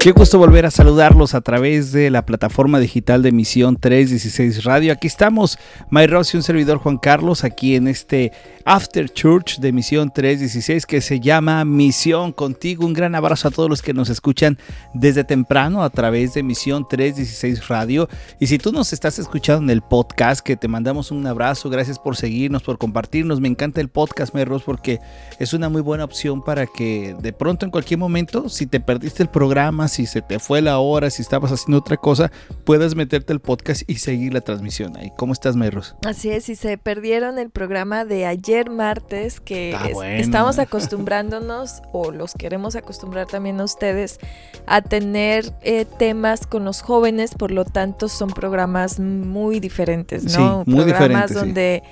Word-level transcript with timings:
Qué 0.00 0.12
gusto 0.12 0.38
volver 0.38 0.64
a 0.64 0.70
saludarlos 0.70 1.34
a 1.34 1.42
través 1.42 1.92
de 1.92 2.08
la 2.08 2.24
plataforma 2.24 2.80
digital 2.80 3.20
de 3.22 3.32
Misión 3.32 3.76
316 3.76 4.64
Radio. 4.64 4.94
Aquí 4.94 5.06
estamos, 5.06 5.58
May 5.90 6.06
Rossi, 6.06 6.38
un 6.38 6.42
servidor 6.42 6.78
Juan 6.78 6.96
Carlos, 6.96 7.44
aquí 7.44 7.76
en 7.76 7.86
este 7.86 8.32
After 8.64 9.10
Church 9.10 9.58
de 9.58 9.72
Misión 9.72 10.10
316 10.10 10.86
que 10.86 11.02
se 11.02 11.20
llama 11.20 11.66
Misión 11.66 12.32
Contigo. 12.32 12.86
Un 12.86 12.94
gran 12.94 13.14
abrazo 13.14 13.48
a 13.48 13.50
todos 13.50 13.68
los 13.68 13.82
que 13.82 13.92
nos 13.92 14.08
escuchan 14.08 14.56
desde 14.94 15.22
temprano 15.22 15.82
a 15.82 15.90
través 15.90 16.32
de 16.32 16.42
Misión 16.42 16.88
316 16.88 17.68
Radio. 17.68 18.08
Y 18.38 18.46
si 18.46 18.56
tú 18.56 18.72
nos 18.72 18.94
estás 18.94 19.18
escuchando 19.18 19.64
en 19.64 19.68
el 19.70 19.82
podcast, 19.82 20.40
que 20.40 20.56
te 20.56 20.66
mandamos 20.66 21.10
un 21.10 21.26
abrazo, 21.26 21.68
gracias 21.68 21.98
por 21.98 22.16
seguirnos, 22.16 22.62
por 22.62 22.78
compartirnos. 22.78 23.38
Me 23.42 23.48
encanta 23.48 23.82
el 23.82 23.90
podcast, 23.90 24.32
May 24.32 24.46
Ros, 24.46 24.62
porque 24.62 24.98
es 25.38 25.52
una 25.52 25.68
muy 25.68 25.82
buena 25.82 26.04
opción 26.04 26.42
para 26.42 26.66
que 26.66 27.14
de 27.20 27.34
pronto 27.34 27.66
en 27.66 27.70
cualquier 27.70 27.98
momento, 27.98 28.48
si 28.48 28.66
te 28.66 28.80
perdiste 28.80 29.22
el 29.22 29.28
programa, 29.28 29.89
si 29.90 30.06
se 30.06 30.22
te 30.22 30.38
fue 30.38 30.62
la 30.62 30.78
hora, 30.78 31.10
si 31.10 31.22
estabas 31.22 31.52
haciendo 31.52 31.78
otra 31.78 31.96
cosa, 31.96 32.30
puedas 32.64 32.94
meterte 32.94 33.32
el 33.32 33.40
podcast 33.40 33.82
y 33.86 33.96
seguir 33.96 34.32
la 34.32 34.40
transmisión 34.40 34.96
ahí. 34.96 35.10
¿Cómo 35.16 35.32
estás, 35.32 35.56
Mayros? 35.56 35.96
Así 36.06 36.30
es, 36.30 36.44
si 36.44 36.56
se 36.56 36.78
perdieron 36.78 37.38
el 37.38 37.50
programa 37.50 38.04
de 38.04 38.26
ayer 38.26 38.70
martes, 38.70 39.40
que 39.40 39.76
estamos 40.16 40.58
acostumbrándonos, 40.58 41.82
o 41.92 42.10
los 42.10 42.34
queremos 42.34 42.76
acostumbrar 42.76 43.26
también 43.26 43.60
a 43.60 43.64
ustedes, 43.64 44.18
a 44.66 44.80
tener 44.80 45.52
eh, 45.62 45.84
temas 45.84 46.46
con 46.46 46.64
los 46.64 46.82
jóvenes, 46.82 47.34
por 47.34 47.50
lo 47.50 47.64
tanto 47.64 48.08
son 48.08 48.30
programas 48.30 48.98
muy 49.00 49.60
diferentes, 49.60 50.24
¿no? 50.24 50.64
Sí, 50.64 50.70
muy 50.70 50.84
programas 50.84 51.34
donde... 51.34 51.82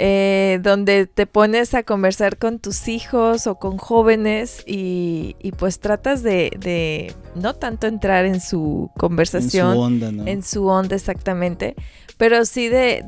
Eh, 0.00 0.60
donde 0.62 1.06
te 1.06 1.26
pones 1.26 1.74
a 1.74 1.82
conversar 1.82 2.38
con 2.38 2.60
tus 2.60 2.86
hijos 2.86 3.48
o 3.48 3.56
con 3.56 3.78
jóvenes 3.78 4.62
y, 4.64 5.34
pues 5.58 5.80
tratas 5.80 6.22
de, 6.22 7.12
no 7.34 7.54
tanto 7.54 7.88
entrar 7.88 8.24
en 8.24 8.40
su 8.40 8.92
conversación, 8.96 9.70
en 9.70 9.74
su 9.74 9.80
onda, 9.80 10.12
¿no? 10.12 10.26
En 10.28 10.42
su 10.44 10.66
onda 10.68 10.94
exactamente, 10.94 11.74
pero 12.16 12.44
sí 12.44 12.68
de, 12.68 13.02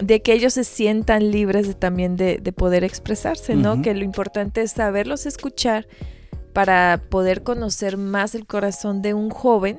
de, 0.00 0.20
que 0.22 0.32
ellos 0.32 0.54
se 0.54 0.64
sientan 0.64 1.30
libres 1.30 1.68
de, 1.68 1.74
también 1.74 2.16
de, 2.16 2.40
poder 2.56 2.82
expresarse, 2.82 3.54
¿no? 3.54 3.80
Que 3.80 3.94
lo 3.94 4.02
importante 4.02 4.62
es 4.62 4.72
saberlos 4.72 5.26
escuchar 5.26 5.86
para 6.52 7.04
poder 7.08 7.44
conocer 7.44 7.98
más 7.98 8.34
el 8.34 8.48
corazón 8.48 9.00
de 9.00 9.14
un 9.14 9.30
joven 9.30 9.78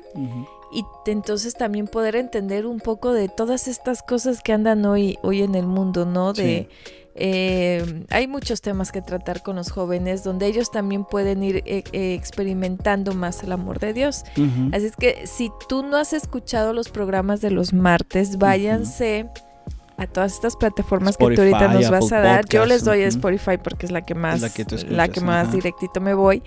y 0.72 0.84
entonces 1.06 1.54
también 1.54 1.86
poder 1.86 2.16
entender 2.16 2.66
un 2.66 2.80
poco 2.80 3.12
de 3.12 3.28
todas 3.28 3.68
estas 3.68 4.02
cosas 4.02 4.42
que 4.42 4.52
andan 4.52 4.84
hoy, 4.84 5.18
hoy 5.22 5.42
en 5.42 5.54
el 5.54 5.66
mundo, 5.66 6.04
¿no? 6.06 6.32
De 6.32 6.68
eh, 7.14 8.04
hay 8.10 8.28
muchos 8.28 8.60
temas 8.60 8.92
que 8.92 9.02
tratar 9.02 9.42
con 9.42 9.56
los 9.56 9.70
jóvenes 9.70 10.22
donde 10.22 10.46
ellos 10.46 10.70
también 10.70 11.04
pueden 11.04 11.42
ir 11.42 11.56
eh, 11.66 11.82
eh, 11.92 12.14
experimentando 12.14 13.14
más 13.14 13.42
el 13.42 13.52
amor 13.52 13.78
de 13.78 13.92
Dios. 13.92 14.24
Así 14.72 14.86
es 14.86 14.96
que 14.96 15.26
si 15.26 15.50
tú 15.68 15.82
no 15.82 15.96
has 15.96 16.12
escuchado 16.12 16.72
los 16.72 16.88
programas 16.88 17.40
de 17.40 17.50
los 17.50 17.72
martes, 17.72 18.38
váyanse. 18.38 19.28
A 20.00 20.06
todas 20.06 20.32
estas 20.32 20.56
plataformas 20.56 21.18
que 21.18 21.26
tú 21.34 21.42
ahorita 21.42 21.68
nos 21.68 21.90
vas 21.90 22.10
a 22.10 22.20
dar. 22.20 22.46
Yo 22.48 22.64
les 22.64 22.84
doy 22.84 23.02
a 23.02 23.08
Spotify 23.08 23.58
porque 23.62 23.84
es 23.84 23.92
la 23.92 24.00
que 24.00 24.14
más, 24.14 24.40
la 24.88 25.08
que, 25.08 25.20
más 25.20 25.52
directito 25.52 26.00
me 26.00 26.14
voy 26.14 26.42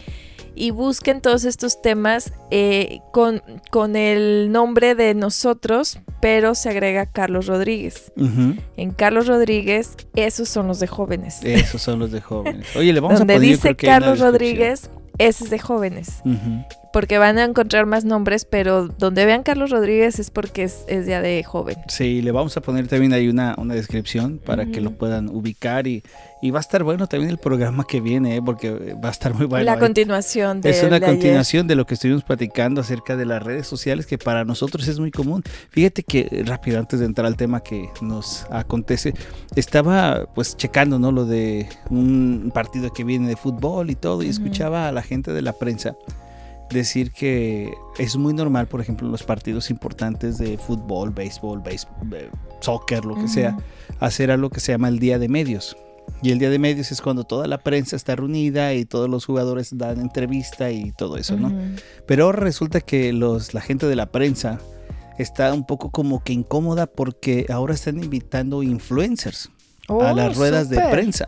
y 0.55 0.71
busquen 0.71 1.21
todos 1.21 1.45
estos 1.45 1.81
temas 1.81 2.33
eh, 2.49 3.01
con, 3.11 3.43
con, 3.69 3.95
el 3.95 4.51
nombre 4.51 4.95
de 4.95 5.13
nosotros, 5.13 5.99
pero 6.19 6.55
se 6.55 6.69
agrega 6.69 7.05
Carlos 7.05 7.45
Rodríguez. 7.45 8.11
En 8.17 8.91
Carlos 8.91 9.27
Rodríguez, 9.27 9.97
esos 10.15 10.49
son 10.49 10.67
los 10.67 10.79
de 10.79 10.87
jóvenes. 10.87 11.43
Esos 11.43 11.81
son 11.81 11.99
los 11.99 12.11
de 12.11 12.21
jóvenes. 12.21 12.75
Oye, 12.75 12.91
le 12.91 12.99
vamos 12.99 13.21
a 13.21 13.23
poner, 13.23 13.39
dice 13.39 13.75
Carlos 13.75 14.19
Rodríguez, 14.19 14.89
ese 15.19 15.43
es 15.43 15.49
de 15.51 15.59
jóvenes 15.59 16.23
porque 16.93 17.17
van 17.17 17.39
a 17.39 17.43
encontrar 17.43 17.87
más 17.87 18.05
nombres, 18.05 18.45
pero 18.45 18.87
donde 18.87 19.25
vean 19.25 19.41
Carlos 19.41 19.71
Rodríguez 19.71 20.19
es 20.19 20.29
porque 20.29 20.63
es, 20.63 20.85
es 20.87 21.07
ya 21.07 21.21
de 21.21 21.43
joven. 21.43 21.75
Sí, 21.87 22.21
le 22.21 22.31
vamos 22.31 22.55
a 22.55 22.61
poner 22.61 22.87
también 22.87 23.13
ahí 23.13 23.27
una, 23.27 23.55
una 23.57 23.73
descripción 23.73 24.37
para 24.37 24.67
que 24.67 24.79
lo 24.79 24.91
puedan 24.91 25.27
ubicar 25.27 25.87
y, 25.87 26.03
y, 26.43 26.51
va 26.51 26.59
a 26.59 26.61
estar 26.61 26.83
bueno 26.83 27.07
también 27.07 27.31
el 27.31 27.39
programa 27.39 27.83
que 27.87 27.99
viene, 27.99 28.35
¿eh? 28.35 28.41
porque 28.45 28.93
va 28.93 29.09
a 29.09 29.11
estar 29.11 29.33
muy 29.33 29.47
bueno. 29.47 29.65
La 29.65 29.79
continuación 29.79 30.61
de 30.61 30.69
Es 30.69 30.83
una 30.83 31.01
continuación 31.01 31.65
de 31.65 31.75
lo 31.75 31.87
que 31.87 31.95
estuvimos 31.95 32.23
platicando 32.23 32.81
acerca 32.81 33.15
de 33.15 33.25
las 33.25 33.41
redes 33.41 33.65
sociales 33.65 34.05
que 34.05 34.19
para 34.19 34.45
nosotros 34.45 34.87
es 34.87 34.99
muy 34.99 35.09
común. 35.09 35.41
Fíjate 35.71 36.03
que 36.03 36.43
rápido, 36.45 36.77
antes 36.77 36.99
de 36.99 37.07
entrar 37.07 37.25
al 37.25 37.37
tema 37.37 37.61
que 37.61 37.89
nos 38.01 38.45
acontece, 38.51 39.15
estaba 39.55 40.27
pues 40.35 40.55
checando, 40.55 40.99
¿no? 40.99 41.11
Lo 41.11 41.25
de 41.25 41.67
un 41.89 42.51
partido 42.53 42.93
que 42.93 43.03
viene 43.03 43.27
de 43.27 43.35
fútbol 43.35 43.89
y 43.89 43.95
todo 43.95 44.21
y 44.21 44.29
escuchaba 44.29 44.87
a 44.87 44.91
la 44.91 45.01
gente 45.01 45.33
de 45.33 45.41
la 45.41 45.53
prensa 45.53 45.95
decir 46.69 47.11
que 47.11 47.73
es 47.97 48.15
muy 48.15 48.33
normal, 48.33 48.67
por 48.67 48.81
ejemplo, 48.81 49.05
en 49.07 49.11
los 49.11 49.23
partidos 49.23 49.69
importantes 49.69 50.37
de 50.37 50.57
fútbol, 50.57 51.11
béisbol, 51.11 51.61
béisbol 51.61 52.31
soccer, 52.61 53.05
lo 53.05 53.15
que 53.15 53.27
sea, 53.27 53.57
hacer 53.99 54.31
algo 54.31 54.49
que 54.49 54.59
se 54.59 54.71
llama 54.71 54.87
el 54.87 54.99
día 54.99 55.19
de 55.19 55.27
medios. 55.27 55.77
Y 56.21 56.31
el 56.31 56.39
día 56.39 56.49
de 56.49 56.59
medios 56.59 56.91
es 56.91 57.01
cuando 57.01 57.23
toda 57.23 57.47
la 57.47 57.59
prensa 57.59 57.95
está 57.95 58.15
reunida 58.15 58.73
y 58.73 58.85
todos 58.85 59.09
los 59.09 59.25
jugadores 59.25 59.77
dan 59.77 59.99
entrevista 59.99 60.71
y 60.71 60.91
todo 60.91 61.17
eso, 61.17 61.37
¿no? 61.37 61.51
Pero 62.05 62.25
ahora 62.25 62.39
resulta 62.39 62.81
que 62.81 63.13
los, 63.13 63.53
la 63.53 63.61
gente 63.61 63.87
de 63.87 63.95
la 63.95 64.07
prensa 64.07 64.59
está 65.17 65.53
un 65.53 65.65
poco 65.65 65.91
como 65.91 66.23
que 66.23 66.33
incómoda 66.33 66.87
porque 66.87 67.45
ahora 67.49 67.73
están 67.73 68.03
invitando 68.03 68.63
influencers 68.63 69.49
a 69.87 69.93
oh, 69.93 70.15
las 70.15 70.35
ruedas 70.37 70.69
de 70.69 70.81
prensa. 70.89 71.27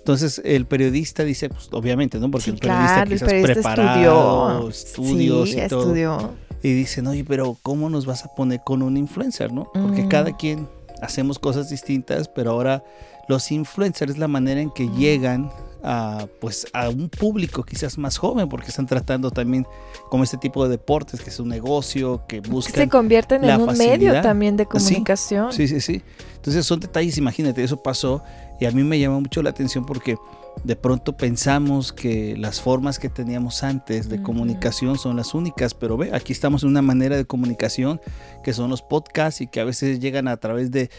Entonces 0.00 0.40
el 0.44 0.66
periodista 0.66 1.24
dice, 1.24 1.48
pues 1.48 1.68
obviamente, 1.72 2.18
¿no? 2.18 2.30
Porque 2.30 2.50
el 2.50 2.58
periodista 2.58 3.06
quizás 3.06 3.28
preparado, 3.42 4.68
estudios 4.68 5.50
y 5.50 5.68
todo. 5.68 5.82
Estudió. 5.82 6.30
Y 6.62 6.72
dicen, 6.74 7.06
oye, 7.06 7.24
pero 7.24 7.56
¿cómo 7.62 7.88
nos 7.88 8.04
vas 8.04 8.24
a 8.24 8.34
poner 8.34 8.60
con 8.64 8.82
un 8.82 8.96
influencer, 8.96 9.52
no? 9.52 9.70
Porque 9.72 10.08
cada 10.08 10.36
quien 10.36 10.68
hacemos 11.00 11.38
cosas 11.38 11.70
distintas, 11.70 12.28
pero 12.28 12.50
ahora 12.50 12.82
los 13.28 13.50
influencers 13.50 14.12
es 14.12 14.18
la 14.18 14.28
manera 14.28 14.60
en 14.60 14.70
que 14.70 14.88
llegan 14.90 15.50
a, 15.82 16.26
pues, 16.40 16.66
a 16.74 16.90
un 16.90 17.08
público 17.08 17.62
quizás 17.62 17.96
más 17.96 18.18
joven, 18.18 18.48
porque 18.48 18.68
están 18.68 18.86
tratando 18.86 19.30
también 19.30 19.66
como 20.10 20.24
este 20.24 20.36
tipo 20.36 20.64
de 20.64 20.70
deportes, 20.70 21.20
que 21.20 21.30
es 21.30 21.40
un 21.40 21.48
negocio, 21.48 22.24
que 22.28 22.40
buscan. 22.40 22.74
Se 22.74 22.88
convierten 22.88 23.44
en 23.44 23.60
un 23.60 23.78
medio 23.78 24.20
también 24.20 24.56
de 24.56 24.66
comunicación. 24.66 25.52
Sí, 25.52 25.68
sí, 25.68 25.80
sí. 25.80 26.02
Entonces 26.36 26.66
son 26.66 26.80
detalles, 26.80 27.16
imagínate, 27.16 27.62
eso 27.62 27.82
pasó 27.82 28.22
y 28.60 28.66
a 28.66 28.70
mí 28.70 28.84
me 28.84 28.98
llama 28.98 29.18
mucho 29.18 29.42
la 29.42 29.50
atención 29.50 29.84
porque 29.84 30.16
de 30.64 30.76
pronto 30.76 31.16
pensamos 31.16 31.92
que 31.92 32.36
las 32.36 32.60
formas 32.60 32.98
que 32.98 33.08
teníamos 33.08 33.62
antes 33.64 34.08
de 34.08 34.22
comunicación 34.22 34.98
son 34.98 35.16
las 35.16 35.34
únicas, 35.34 35.72
pero 35.72 35.96
ve, 35.96 36.10
aquí 36.12 36.32
estamos 36.32 36.62
en 36.62 36.68
una 36.68 36.82
manera 36.82 37.16
de 37.16 37.24
comunicación 37.24 38.00
que 38.44 38.52
son 38.52 38.68
los 38.68 38.82
podcasts 38.82 39.40
y 39.40 39.46
que 39.46 39.60
a 39.60 39.64
veces 39.64 40.00
llegan 40.00 40.28
a 40.28 40.36
través 40.36 40.70
de 40.70 40.90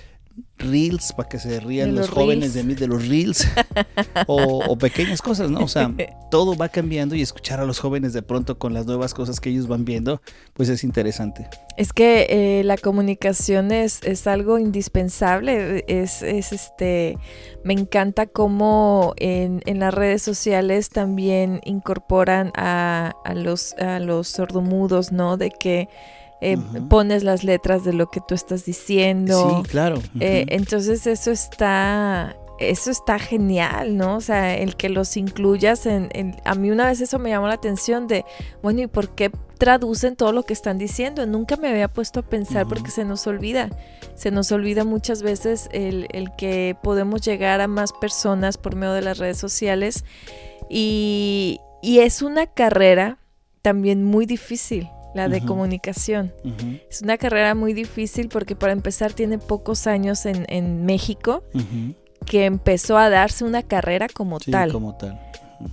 reels 0.57 1.13
para 1.13 1.27
que 1.27 1.39
se 1.39 1.59
rían 1.59 1.95
los, 1.95 2.09
jóvenes 2.09 2.53
de 2.53 2.63
mí 2.63 2.75
de 2.75 2.87
los 2.87 3.07
reels 3.07 3.47
o, 4.27 4.77
pequeñas 4.77 5.21
cosas, 5.21 5.49
¿no? 5.49 5.59
O 5.61 5.67
sea, 5.67 5.91
todo 6.31 6.55
va 6.55 6.69
cambiando 6.69 7.15
y 7.15 7.21
escuchar 7.21 7.59
a 7.59 7.65
los 7.65 7.79
jóvenes 7.79 8.13
de 8.13 8.21
pronto 8.21 8.57
con 8.57 8.73
las 8.73 8.85
nuevas 8.85 9.13
cosas 9.13 9.39
que 9.39 9.49
ellos 9.49 9.67
van 9.67 9.85
viendo, 9.85 10.21
pues 10.53 10.69
es 10.69 10.83
interesante. 10.83 11.47
Es 11.77 11.93
que 11.93 12.27
eh, 12.29 12.63
la 12.63 12.77
comunicación 12.77 13.71
es, 13.71 14.01
es 14.03 14.27
algo 14.27 14.59
indispensable, 14.59 15.83
es, 15.87 16.21
es, 16.21 16.51
este, 16.51 17.17
me 17.63 17.73
encanta 17.73 18.27
cómo 18.27 19.13
en, 19.17 19.61
en, 19.65 19.79
las 19.79 19.93
redes 19.93 20.21
sociales 20.21 20.89
también 20.89 21.61
incorporan 21.65 22.51
a, 22.55 23.13
a, 23.25 23.33
los, 23.33 23.73
a 23.73 23.99
los 23.99 24.27
sordomudos, 24.27 25.11
¿no? 25.11 25.37
De 25.37 25.49
que 25.49 25.87
eh, 26.41 26.57
pones 26.89 27.23
las 27.23 27.43
letras 27.43 27.83
de 27.83 27.93
lo 27.93 28.09
que 28.09 28.19
tú 28.27 28.33
estás 28.33 28.65
diciendo. 28.65 29.61
Sí, 29.63 29.69
claro. 29.69 30.01
Eh, 30.19 30.45
entonces 30.49 31.05
eso 31.05 31.29
está, 31.29 32.35
eso 32.57 32.89
está 32.89 33.19
genial, 33.19 33.95
¿no? 33.95 34.15
O 34.15 34.21
sea, 34.21 34.57
el 34.57 34.75
que 34.75 34.89
los 34.89 35.17
incluyas 35.17 35.85
en, 35.85 36.35
A 36.43 36.55
mí 36.55 36.71
una 36.71 36.87
vez 36.87 36.99
eso 36.99 37.19
me 37.19 37.29
llamó 37.29 37.47
la 37.47 37.53
atención 37.53 38.07
de, 38.07 38.25
bueno, 38.63 38.81
¿y 38.81 38.87
por 38.87 39.09
qué 39.09 39.29
traducen 39.59 40.15
todo 40.15 40.31
lo 40.31 40.41
que 40.41 40.53
están 40.53 40.79
diciendo? 40.79 41.27
Nunca 41.27 41.57
me 41.57 41.69
había 41.69 41.87
puesto 41.87 42.21
a 42.21 42.23
pensar 42.23 42.67
porque 42.67 42.89
se 42.89 43.05
nos 43.05 43.27
olvida. 43.27 43.69
Se 44.15 44.31
nos 44.31 44.51
olvida 44.51 44.83
muchas 44.83 45.21
veces 45.21 45.69
el, 45.71 46.07
el 46.11 46.35
que 46.35 46.75
podemos 46.81 47.21
llegar 47.21 47.61
a 47.61 47.67
más 47.67 47.93
personas 47.93 48.57
por 48.57 48.75
medio 48.75 48.93
de 48.93 49.03
las 49.03 49.19
redes 49.19 49.37
sociales 49.37 50.05
y, 50.71 51.59
y 51.83 51.99
es 51.99 52.23
una 52.23 52.47
carrera 52.47 53.19
también 53.61 54.03
muy 54.03 54.25
difícil 54.25 54.89
la 55.13 55.27
de 55.27 55.41
comunicación. 55.41 56.33
Es 56.89 57.01
una 57.01 57.17
carrera 57.17 57.55
muy 57.55 57.73
difícil 57.73 58.29
porque 58.29 58.55
para 58.55 58.73
empezar 58.73 59.13
tiene 59.13 59.37
pocos 59.37 59.87
años 59.87 60.25
en, 60.25 60.45
en 60.49 60.85
México 60.85 61.43
que 62.25 62.45
empezó 62.45 62.97
a 62.97 63.09
darse 63.09 63.43
una 63.43 63.63
carrera 63.63 64.07
como 64.07 64.39
sí, 64.39 64.51
tal. 64.51 64.71
Como 64.71 64.95
tal. 64.95 65.19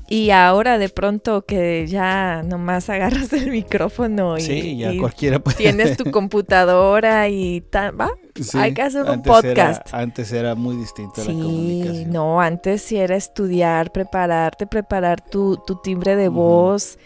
Y 0.09 0.31
ahora 0.31 0.79
de 0.79 0.89
pronto 0.89 1.43
que 1.43 1.87
ya 1.87 2.43
nomás 2.43 2.91
agarras 2.91 3.33
el 3.33 3.51
micrófono 3.51 4.39
y, 4.39 4.43
sí, 4.43 4.77
ya 4.77 4.97
cualquiera 4.99 5.39
puede. 5.39 5.57
tienes 5.57 5.97
tu 5.97 6.11
computadora 6.11 7.29
y 7.29 7.61
tal, 7.63 7.99
va, 7.99 8.11
hay 8.55 8.75
que 8.75 8.83
hacer 8.83 9.09
un 9.09 9.23
podcast. 9.23 9.83
antes 9.93 10.33
era 10.33 10.55
muy 10.55 10.77
distinto 10.77 11.25
la 11.25 11.33
comunicación. 11.33 12.11
No, 12.11 12.41
antes 12.41 12.83
sí 12.83 12.97
era 12.97 13.17
estudiar, 13.17 13.93
prepararte, 13.93 14.67
preparar 14.67 15.21
tu, 15.21 15.59
tu 15.67 15.81
timbre 15.81 16.17
de 16.17 16.29
voz 16.29 16.99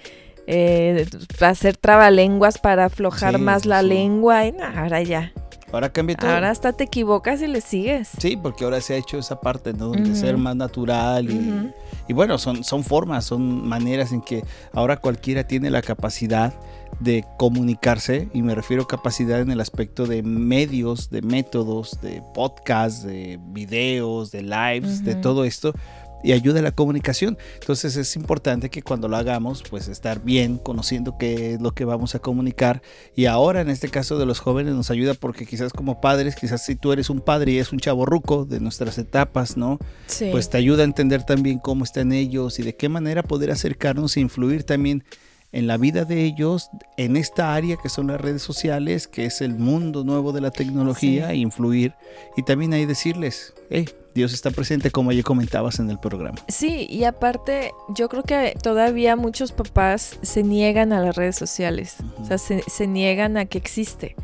eh, 0.46 1.06
hacer 1.40 1.76
trabalenguas 1.76 2.58
para 2.58 2.86
aflojar 2.86 3.38
más 3.38 3.66
la 3.66 3.82
lengua. 3.82 4.46
Y 4.46 4.54
ahora 4.60 5.02
ya. 5.02 5.32
Ahora 5.72 5.90
cambia 5.90 6.16
todo. 6.16 6.30
Ahora 6.30 6.50
hasta 6.50 6.74
te 6.74 6.84
equivocas 6.84 7.40
y 7.40 7.46
le 7.46 7.62
sigues. 7.62 8.10
Sí, 8.18 8.36
porque 8.36 8.64
ahora 8.64 8.80
se 8.82 8.92
ha 8.94 8.96
hecho 8.98 9.18
esa 9.18 9.40
parte 9.40 9.72
¿no? 9.72 9.92
de 9.92 10.14
ser 10.14 10.36
más 10.36 10.54
natural 10.54 11.30
y, 11.30 11.72
y, 12.08 12.12
bueno, 12.12 12.36
son, 12.36 12.62
son 12.62 12.84
formas, 12.84 13.24
son 13.24 13.66
maneras 13.66 14.12
en 14.12 14.20
que 14.20 14.44
ahora 14.72 14.98
cualquiera 14.98 15.44
tiene 15.44 15.70
la 15.70 15.80
capacidad 15.80 16.52
de 17.00 17.24
comunicarse 17.38 18.28
y 18.34 18.42
me 18.42 18.54
refiero 18.54 18.82
a 18.82 18.86
capacidad 18.86 19.40
en 19.40 19.50
el 19.50 19.62
aspecto 19.62 20.06
de 20.06 20.22
medios, 20.22 21.08
de 21.08 21.22
métodos, 21.22 21.98
de 22.02 22.22
podcasts, 22.34 23.02
de 23.02 23.40
videos, 23.42 24.30
de 24.30 24.42
lives, 24.42 25.02
de 25.04 25.14
todo 25.14 25.44
esto 25.44 25.72
y 26.22 26.32
ayuda 26.32 26.60
a 26.60 26.62
la 26.62 26.72
comunicación. 26.72 27.38
Entonces 27.60 27.96
es 27.96 28.16
importante 28.16 28.70
que 28.70 28.82
cuando 28.82 29.08
lo 29.08 29.16
hagamos, 29.16 29.62
pues 29.68 29.88
estar 29.88 30.22
bien, 30.22 30.58
conociendo 30.58 31.16
qué 31.18 31.54
es 31.54 31.60
lo 31.60 31.72
que 31.72 31.84
vamos 31.84 32.14
a 32.14 32.18
comunicar. 32.18 32.82
Y 33.14 33.26
ahora 33.26 33.60
en 33.60 33.70
este 33.70 33.88
caso 33.88 34.18
de 34.18 34.26
los 34.26 34.40
jóvenes 34.40 34.74
nos 34.74 34.90
ayuda 34.90 35.14
porque 35.14 35.46
quizás 35.46 35.72
como 35.72 36.00
padres, 36.00 36.36
quizás 36.36 36.64
si 36.64 36.76
tú 36.76 36.92
eres 36.92 37.10
un 37.10 37.20
padre 37.20 37.52
y 37.52 37.58
es 37.58 37.72
un 37.72 37.78
chavo 37.78 38.06
ruco 38.06 38.44
de 38.44 38.60
nuestras 38.60 38.98
etapas, 38.98 39.56
¿no? 39.56 39.78
Sí. 40.06 40.28
Pues 40.30 40.50
te 40.50 40.58
ayuda 40.58 40.82
a 40.82 40.84
entender 40.84 41.24
también 41.24 41.58
cómo 41.58 41.84
están 41.84 42.12
ellos 42.12 42.58
y 42.58 42.62
de 42.62 42.76
qué 42.76 42.88
manera 42.88 43.22
poder 43.22 43.50
acercarnos 43.50 44.16
e 44.16 44.20
influir 44.20 44.64
también 44.64 45.04
en 45.52 45.66
la 45.66 45.76
vida 45.76 46.04
de 46.04 46.24
ellos 46.24 46.70
en 46.96 47.16
esta 47.16 47.54
área 47.54 47.76
que 47.76 47.90
son 47.90 48.06
las 48.06 48.20
redes 48.20 48.42
sociales, 48.42 49.06
que 49.06 49.26
es 49.26 49.40
el 49.42 49.54
mundo 49.54 50.02
nuevo 50.02 50.32
de 50.32 50.40
la 50.40 50.50
tecnología, 50.50 51.30
e 51.32 51.36
influir 51.36 51.94
y 52.36 52.42
también 52.42 52.72
ahí 52.72 52.86
decirles, 52.86 53.54
hey, 53.70 53.86
Dios 54.14 54.32
está 54.32 54.50
presente 54.50 54.90
como 54.90 55.12
ya 55.12 55.22
comentabas 55.22 55.78
en 55.78 55.90
el 55.90 55.98
programa. 55.98 56.38
Sí, 56.48 56.86
y 56.90 57.04
aparte 57.04 57.72
yo 57.88 58.08
creo 58.08 58.22
que 58.22 58.54
todavía 58.62 59.16
muchos 59.16 59.52
papás 59.52 60.18
se 60.22 60.42
niegan 60.42 60.92
a 60.92 61.00
las 61.00 61.16
redes 61.16 61.36
sociales, 61.36 61.96
o 62.20 62.24
sea, 62.24 62.38
se, 62.38 62.86
niegan 62.86 63.36
a 63.36 63.46
que 63.46 63.58
existe. 63.58 64.16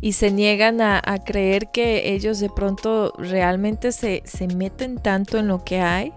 Y 0.00 0.12
se 0.12 0.30
niegan 0.30 0.80
a, 0.80 1.02
creer 1.24 1.72
que 1.72 2.14
ellos 2.14 2.38
de 2.38 2.48
pronto 2.48 3.12
realmente 3.18 3.90
se, 3.90 4.22
se 4.24 4.46
meten 4.46 4.98
tanto 4.98 5.38
en 5.38 5.48
lo 5.48 5.64
que 5.64 5.80
hay 5.80 6.12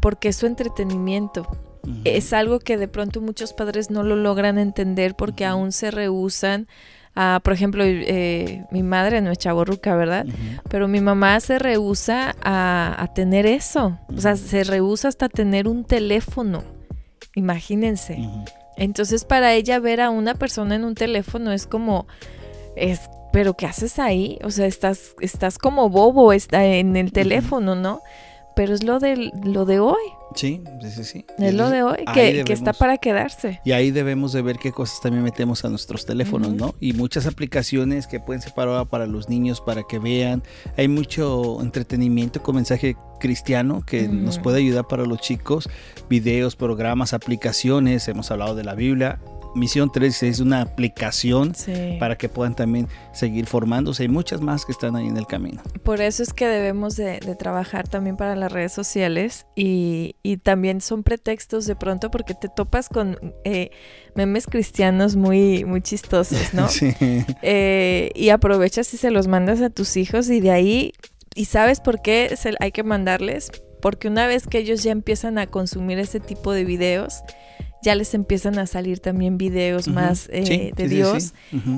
porque 0.00 0.28
es 0.28 0.36
su 0.36 0.46
entretenimiento. 0.46 1.48
Es 2.04 2.32
algo 2.32 2.60
que 2.60 2.76
de 2.76 2.86
pronto 2.88 3.20
muchos 3.20 3.52
padres 3.52 3.90
no 3.90 4.02
lo 4.02 4.14
logran 4.14 4.58
entender 4.58 5.16
porque 5.16 5.44
aún 5.44 5.72
se 5.72 5.90
rehusan 5.90 6.68
a, 7.14 7.40
por 7.42 7.52
ejemplo, 7.52 7.82
eh, 7.84 8.64
mi 8.70 8.82
madre 8.82 9.20
no 9.20 9.30
es 9.30 9.38
chaborruca, 9.38 9.96
¿verdad? 9.96 10.26
Pero 10.68 10.88
mi 10.88 11.00
mamá 11.00 11.38
se 11.40 11.58
rehúsa 11.58 12.34
a, 12.42 13.08
tener 13.14 13.46
eso. 13.46 13.98
O 14.14 14.20
sea, 14.20 14.36
se 14.36 14.64
rehúsa 14.64 15.08
hasta 15.08 15.28
tener 15.28 15.68
un 15.68 15.84
teléfono. 15.84 16.62
Imagínense. 17.34 18.18
Entonces, 18.76 19.24
para 19.24 19.52
ella 19.54 19.78
ver 19.78 20.00
a 20.00 20.10
una 20.10 20.34
persona 20.34 20.76
en 20.76 20.84
un 20.84 20.94
teléfono 20.94 21.52
es 21.52 21.66
como, 21.66 22.06
es, 22.76 23.00
pero 23.32 23.54
¿qué 23.54 23.66
haces 23.66 23.98
ahí? 23.98 24.38
O 24.42 24.50
sea, 24.50 24.66
estás, 24.66 25.14
estás 25.20 25.58
como 25.58 25.90
bobo 25.90 26.32
está 26.32 26.64
en 26.64 26.96
el 26.96 27.12
teléfono, 27.12 27.74
¿no? 27.74 28.00
pero 28.60 28.74
es 28.74 28.84
lo 28.84 28.98
de, 28.98 29.32
lo 29.42 29.64
de 29.64 29.80
hoy. 29.80 30.02
Sí, 30.34 30.62
sí, 30.80 31.04
sí. 31.04 31.26
Es 31.38 31.54
lo 31.54 31.70
de 31.70 31.82
hoy, 31.82 32.04
que, 32.14 32.44
está 32.48 32.72
para 32.72 32.98
quedarse. 32.98 33.60
Y 33.64 33.72
ahí 33.72 33.90
debemos 33.90 34.32
de 34.32 34.42
ver 34.42 34.58
qué 34.58 34.72
cosas 34.72 35.00
también 35.00 35.24
metemos 35.24 35.64
a 35.64 35.68
nuestros 35.68 36.06
teléfonos, 36.06 36.52
¿no? 36.54 36.74
Y 36.80 36.92
muchas 36.92 37.26
aplicaciones 37.26 38.06
que 38.06 38.20
pueden 38.20 38.40
ser 38.40 38.54
para, 38.54 38.84
para 38.84 39.06
los 39.06 39.28
niños, 39.28 39.60
para 39.60 39.82
que 39.82 39.98
vean. 39.98 40.42
Hay 40.76 40.88
mucho 40.88 41.60
entretenimiento 41.60 42.42
con 42.42 42.56
mensaje 42.56 42.96
cristiano 43.18 43.82
que 43.84 44.08
nos 44.08 44.38
puede 44.38 44.58
ayudar 44.58 44.86
para 44.86 45.04
los 45.04 45.20
chicos. 45.20 45.68
Videos, 46.08 46.56
programas, 46.56 47.12
aplicaciones. 47.12 48.06
Hemos 48.08 48.30
hablado 48.30 48.54
de 48.54 48.64
la 48.64 48.74
Biblia 48.74 49.20
Misión 49.54 49.90
3 49.92 50.22
es 50.24 50.40
una 50.40 50.60
aplicación 50.62 51.54
para 51.98 52.16
que 52.16 52.28
puedan 52.28 52.54
también 52.54 52.88
seguir 53.12 53.46
formándose. 53.46 54.04
Hay 54.04 54.08
muchas 54.08 54.40
más 54.40 54.64
que 54.64 54.72
están 54.72 54.96
ahí 54.96 55.06
en 55.06 55.16
el 55.16 55.26
camino. 55.26 55.62
Por 55.82 56.00
eso 56.00 56.22
es 56.22 56.32
que 56.32 56.46
debemos 56.46 56.96
de, 56.96 57.18
trabajar 57.38 57.88
también 57.88 58.16
para 58.16 58.36
las 58.36 58.52
redes 58.52 58.72
sociales 58.72 59.46
y, 59.56 60.14
también 60.42 60.80
son 60.80 61.02
pretextos 61.02 61.66
de 61.66 61.76
pronto 61.76 62.10
porque 62.10 62.34
te 62.34 62.48
topas 62.48 62.88
con 62.88 63.18
eh, 63.44 63.70
memes 64.14 64.46
cristianos 64.46 65.16
muy, 65.16 65.64
muy 65.64 65.82
chistosos, 65.82 66.54
¿no? 66.54 66.68
sí. 66.68 66.94
Eh, 67.42 68.10
y 68.14 68.30
aprovechas 68.30 68.92
y 68.94 68.96
se 68.96 69.10
los 69.10 69.26
mandas 69.26 69.60
a 69.60 69.70
tus 69.70 69.96
hijos 69.96 70.30
y 70.30 70.40
de 70.40 70.50
ahí, 70.50 70.92
¿y 71.34 71.46
sabes 71.46 71.80
por 71.80 72.00
qué 72.00 72.34
hay 72.60 72.72
que 72.72 72.82
mandarles? 72.82 73.50
Porque 73.82 74.08
una 74.08 74.26
vez 74.26 74.46
que 74.46 74.58
ellos 74.58 74.82
ya 74.82 74.92
empiezan 74.92 75.38
a 75.38 75.46
consumir 75.46 75.98
ese 75.98 76.20
tipo 76.20 76.52
de 76.52 76.64
videos, 76.64 77.22
ya 77.82 77.94
les 77.94 78.14
empiezan 78.14 78.58
a 78.58 78.66
salir 78.66 79.00
también 79.00 79.38
videos 79.38 79.88
más 79.88 80.28
eh, 80.30 80.72
de 80.76 80.88
Dios. 80.88 81.32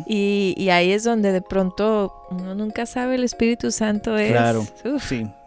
y, 0.06 0.68
ahí 0.70 0.92
es 0.92 1.04
donde 1.04 1.32
de 1.32 1.42
pronto 1.42 2.12
uno 2.30 2.54
nunca 2.54 2.86
sabe, 2.86 3.14
el 3.16 3.24
Espíritu 3.24 3.70
Santo 3.70 4.16
es 4.16 4.32
claro, 4.32 4.66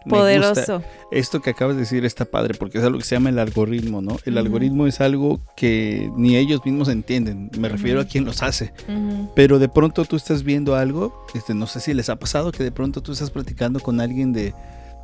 poderoso. 0.07 0.81
Esto 1.11 1.41
que 1.41 1.49
acabas 1.49 1.75
de 1.75 1.81
decir 1.81 2.05
está 2.05 2.25
padre 2.25 2.53
porque 2.57 2.77
es 2.77 2.83
algo 2.83 2.99
que 2.99 3.05
se 3.05 3.15
llama 3.15 3.29
el 3.29 3.39
algoritmo, 3.39 4.01
¿no? 4.01 4.17
El 4.25 4.37
algoritmo 4.37 4.87
es 4.87 5.01
algo 5.01 5.41
que 5.55 6.11
ni 6.15 6.37
ellos 6.37 6.61
mismos 6.63 6.87
entienden, 6.89 7.49
me 7.57 7.69
refiero 7.69 7.99
a 7.99 8.05
quien 8.05 8.25
los 8.25 8.41
hace. 8.43 8.71
Pero 9.35 9.59
de 9.59 9.67
pronto 9.67 10.05
tú 10.05 10.15
estás 10.15 10.43
viendo 10.43 10.75
algo, 10.75 11.25
este, 11.33 11.53
no 11.53 11.67
sé 11.67 11.79
si 11.79 11.93
les 11.93 12.09
ha 12.09 12.17
pasado 12.17 12.51
que 12.51 12.63
de 12.63 12.71
pronto 12.71 13.01
tú 13.01 13.11
estás 13.11 13.31
platicando 13.31 13.79
con 13.79 13.99
alguien 13.99 14.31
de 14.31 14.53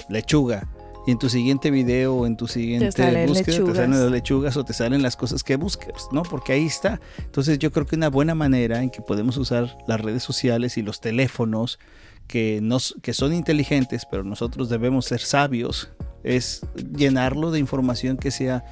lechuga 0.09 0.67
y 1.05 1.11
en 1.11 1.19
tu 1.19 1.29
siguiente 1.29 1.71
video 1.71 2.15
o 2.15 2.27
en 2.27 2.37
tu 2.37 2.47
siguiente 2.47 2.85
búsqueda 3.25 3.63
te 3.65 3.75
salen 3.75 3.99
las 3.99 4.11
lechugas 4.11 4.57
o 4.57 4.63
te 4.63 4.73
salen 4.73 5.01
las 5.01 5.15
cosas 5.15 5.43
que 5.43 5.55
busques, 5.55 6.07
¿no? 6.11 6.23
Porque 6.23 6.53
ahí 6.53 6.65
está. 6.65 6.99
Entonces 7.19 7.59
yo 7.59 7.71
creo 7.71 7.85
que 7.85 7.95
una 7.95 8.09
buena 8.09 8.35
manera 8.35 8.83
en 8.83 8.89
que 8.89 9.01
podemos 9.01 9.37
usar 9.37 9.77
las 9.87 9.99
redes 9.99 10.23
sociales 10.23 10.77
y 10.77 10.81
los 10.81 11.01
teléfonos 11.01 11.79
que, 12.27 12.59
nos, 12.61 12.95
que 13.01 13.13
son 13.13 13.33
inteligentes, 13.33 14.05
pero 14.09 14.23
nosotros 14.23 14.69
debemos 14.69 15.05
ser 15.05 15.21
sabios, 15.21 15.89
es 16.23 16.61
llenarlo 16.95 17.51
de 17.51 17.59
información 17.59 18.17
que 18.17 18.31
sea 18.31 18.63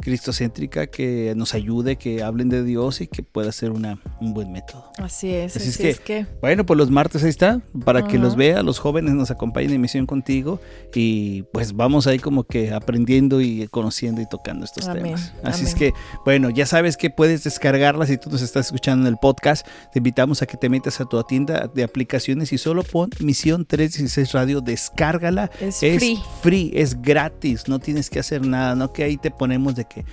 cristocéntrica 0.00 0.86
que 0.86 1.34
nos 1.36 1.54
ayude, 1.54 1.96
que 1.96 2.22
hablen 2.22 2.48
de 2.48 2.64
Dios 2.64 3.00
y 3.00 3.06
que 3.06 3.22
pueda 3.22 3.52
ser 3.52 3.70
una, 3.70 4.00
un 4.20 4.32
buen 4.34 4.52
método. 4.52 4.90
Así 4.98 5.32
es. 5.32 5.56
Así, 5.56 5.88
es, 5.88 6.00
que, 6.00 6.26
bueno, 6.40 6.64
pues 6.64 6.78
los 6.78 6.90
martes 6.90 7.22
ahí 7.24 7.30
está, 7.30 7.60
para 7.84 8.06
que 8.06 8.18
los 8.18 8.36
vea, 8.36 8.62
los 8.62 8.78
jóvenes 8.78 9.14
nos 9.14 9.30
acompañen 9.30 9.72
en 9.72 9.80
misión 9.80 10.06
contigo 10.06 10.60
y 10.94 11.42
pues 11.52 11.74
vamos 11.74 12.06
ahí 12.06 12.18
como 12.18 12.44
que 12.44 12.72
aprendiendo 12.72 13.40
y 13.40 13.66
conociendo 13.68 14.20
y 14.20 14.28
tocando 14.28 14.64
estos 14.64 14.90
temas. 14.92 15.32
Así 15.42 15.64
es 15.64 15.74
que, 15.74 15.92
bueno, 16.24 16.50
ya 16.50 16.66
sabes 16.66 16.96
que 16.96 17.10
puedes 17.10 17.44
descargarla 17.44 18.06
si 18.06 18.18
tú 18.18 18.30
nos 18.30 18.42
estás 18.42 18.66
escuchando 18.66 19.06
en 19.06 19.12
el 19.12 19.18
podcast. 19.18 19.66
Te 19.92 19.98
invitamos 19.98 20.42
a 20.42 20.46
que 20.46 20.56
te 20.56 20.68
metas 20.68 21.00
a 21.00 21.04
tu 21.04 21.18
tienda 21.24 21.68
de 21.72 21.82
aplicaciones 21.82 22.52
y 22.52 22.58
solo 22.58 22.82
pon 22.82 23.10
Misión 23.20 23.66
316 23.66 24.32
Radio, 24.32 24.60
descárgala. 24.60 25.50
Es, 25.60 25.82
es 25.82 25.98
free. 25.98 26.18
free, 26.42 26.70
es 26.74 27.00
gratis, 27.00 27.68
no 27.68 27.78
tienes 27.78 28.10
que 28.10 28.20
hacer 28.20 28.46
nada, 28.46 28.74
no 28.74 28.92
que 28.92 29.02
ahí 29.02 29.16
te 29.16 29.30
ponemos 29.30 29.74
de 29.74 29.87
que 29.88 30.04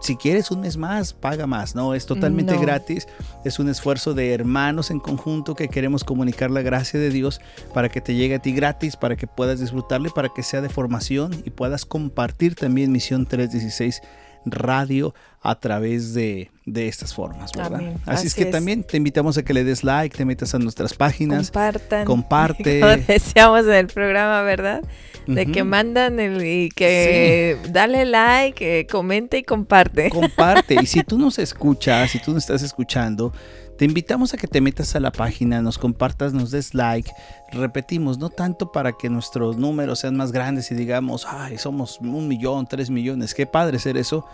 si 0.00 0.16
quieres 0.16 0.50
un 0.50 0.60
mes 0.60 0.76
más, 0.76 1.12
paga 1.12 1.46
más, 1.46 1.74
¿no? 1.74 1.94
Es 1.94 2.06
totalmente 2.06 2.56
gratis, 2.56 3.06
es 3.44 3.58
un 3.58 3.68
esfuerzo 3.68 4.14
de 4.14 4.32
hermanos 4.32 4.90
en 4.90 5.00
conjunto 5.00 5.54
que 5.54 5.68
queremos 5.68 6.04
comunicar 6.04 6.50
la 6.50 6.62
gracia 6.62 6.98
de 6.98 7.10
Dios 7.10 7.40
para 7.72 7.88
que 7.88 8.00
te 8.00 8.14
llegue 8.14 8.36
a 8.36 8.38
ti 8.38 8.52
gratis, 8.52 8.96
para 8.96 9.16
que 9.16 9.26
puedas 9.26 9.60
disfrutarle, 9.60 10.10
para 10.10 10.28
que 10.28 10.42
sea 10.42 10.60
de 10.60 10.68
formación 10.68 11.42
y 11.44 11.50
puedas 11.50 11.84
compartir 11.84 12.54
también 12.54 12.92
Misión 12.92 13.26
316 13.26 14.02
Radio 14.44 15.14
a 15.40 15.58
través 15.58 16.14
de, 16.14 16.50
estas 16.66 17.14
formas, 17.14 17.52
¿verdad? 17.52 17.94
Así, 18.06 18.26
es 18.26 18.34
que 18.34 18.46
también 18.46 18.84
te 18.84 18.96
invitamos 18.96 19.38
a 19.38 19.44
que 19.44 19.54
le 19.54 19.64
des 19.64 19.84
like, 19.84 20.16
te 20.16 20.24
metas 20.24 20.54
a 20.54 20.58
nuestras 20.58 20.94
páginas. 20.94 21.50
Compartan. 21.50 22.04
Comparte. 22.04 22.80
Como 22.80 22.96
decíamos 22.96 23.64
en 23.66 23.74
el 23.74 23.86
programa, 23.86 24.42
¿verdad? 24.42 24.82
De 25.26 25.46
que 25.46 25.64
mandan 25.64 26.18
el, 26.20 26.44
y 26.44 26.68
que 26.70 27.56
dale 27.70 28.04
like, 28.04 28.86
comente 28.90 29.38
y 29.38 29.42
comparte. 29.42 30.10
Comparte. 30.10 30.76
y 30.82 30.86
si 30.86 31.02
tú 31.04 31.18
nos 31.18 31.38
escuchas, 31.38 32.10
si 32.10 32.18
tú 32.18 32.32
nos 32.32 32.42
estás 32.42 32.62
escuchando, 32.62 33.32
te 33.78 33.84
invitamos 33.84 34.34
a 34.34 34.36
que 34.36 34.46
te 34.46 34.60
metas 34.60 34.94
a 34.94 35.00
la 35.00 35.12
página, 35.12 35.62
nos 35.62 35.78
compartas, 35.78 36.32
nos 36.32 36.50
des 36.50 36.74
like. 36.74 37.10
Repetimos, 37.52 38.18
no 38.18 38.30
tanto 38.30 38.72
para 38.72 38.92
que 38.92 39.10
nuestros 39.10 39.56
números 39.56 40.00
sean 40.00 40.16
más 40.16 40.32
grandes 40.32 40.70
y 40.70 40.74
digamos, 40.74 41.26
ay, 41.28 41.58
somos 41.58 42.00
un 42.00 42.26
millón, 42.26 42.66
tres 42.66 42.88
millones, 42.90 43.34
qué 43.34 43.46
padre 43.46 43.78
ser 43.78 43.96
eso, 43.96 44.24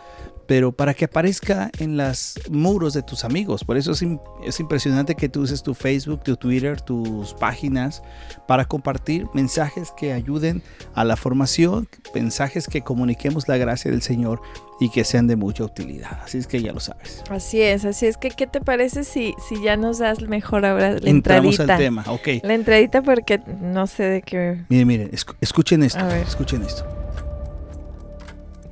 pero 0.48 0.72
para 0.72 0.94
que 0.94 1.04
aparezca 1.04 1.70
en 1.78 1.98
los 1.98 2.34
muros 2.48 2.94
de 2.94 3.02
tus 3.02 3.24
amigos. 3.24 3.64
Por 3.64 3.76
eso 3.76 3.92
es, 3.92 4.60
impresionante 4.60 5.14
que 5.14 5.28
tú 5.28 5.42
uses 5.42 5.62
tu 5.62 5.74
Facebook, 5.74 6.22
tu 6.22 6.36
Twitter, 6.36 6.80
tus 6.80 7.34
páginas 7.34 8.02
para 8.46 8.64
compartir 8.64 9.26
mensajes 9.34 9.92
que 9.94 10.14
ayuden 10.14 10.62
a 10.94 11.04
la 11.04 11.16
formación, 11.16 11.86
mensajes 12.14 12.66
que 12.66 12.80
comuniquemos 12.80 13.46
la 13.46 13.58
gracia 13.58 13.90
del 13.90 14.00
Señor 14.00 14.40
y 14.80 14.88
que 14.90 15.04
sean 15.04 15.26
de 15.26 15.36
mucha 15.36 15.64
utilidad. 15.64 16.20
Así 16.24 16.38
es 16.38 16.46
que 16.46 16.62
ya 16.62 16.72
lo 16.72 16.80
sabes. 16.80 17.22
Así 17.28 17.60
es, 17.60 17.84
así 17.84 18.06
es 18.06 18.16
que 18.16 18.30
¿qué 18.30 18.46
te 18.46 18.60
parece 18.60 19.04
si, 19.04 19.34
si 19.48 19.60
ya 19.62 19.76
nos 19.76 19.98
das 19.98 20.22
mejor 20.22 20.64
ahora 20.64 20.98
la 20.98 21.10
Entramos 21.10 21.60
al 21.60 21.76
tema, 21.76 22.04
ok. 22.06 22.28
La 22.42 22.54
entradita 22.54 23.02
porque 23.08 23.40
no 23.62 23.86
sé 23.86 24.02
de 24.02 24.20
qué... 24.20 24.66
Miren, 24.68 24.86
miren, 24.86 25.10
escuchen 25.40 25.82
esto, 25.82 26.06
escuchen 26.10 26.62
esto. 26.62 26.86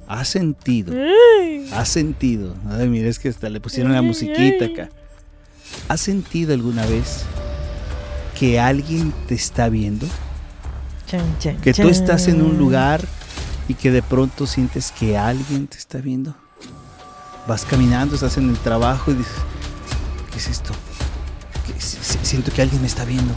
¿Has 0.06 0.28
sentido? 0.28 0.94
¿Has 1.72 1.88
sentido? 1.88 2.54
Ay, 2.68 2.86
mira, 2.86 3.08
es 3.08 3.18
que 3.18 3.30
hasta 3.30 3.48
le 3.48 3.60
pusieron 3.60 3.94
la 3.94 4.02
musiquita 4.02 4.66
acá. 4.66 4.90
¿Has 5.88 6.02
sentido 6.02 6.52
alguna 6.52 6.84
vez 6.84 7.24
que 8.38 8.60
alguien 8.60 9.14
te 9.26 9.34
está 9.34 9.70
viendo? 9.70 10.06
que 11.62 11.72
tú 11.72 11.88
estás 11.88 12.28
en 12.28 12.42
un 12.42 12.58
lugar 12.58 13.00
y 13.68 13.74
que 13.74 13.90
de 13.90 14.02
pronto 14.02 14.46
sientes 14.46 14.92
que 14.92 15.16
alguien 15.16 15.66
te 15.66 15.78
está 15.78 15.96
viendo. 15.96 16.34
Vas 17.48 17.64
caminando, 17.64 18.16
estás 18.16 18.36
en 18.36 18.50
el 18.50 18.58
trabajo 18.58 19.12
y 19.12 19.14
dices, 19.14 19.32
¿qué 20.30 20.36
es 20.36 20.48
esto? 20.48 20.74
Siento 21.78 22.52
que 22.52 22.60
alguien 22.60 22.82
me 22.82 22.86
está 22.86 23.06
viendo. 23.06 23.34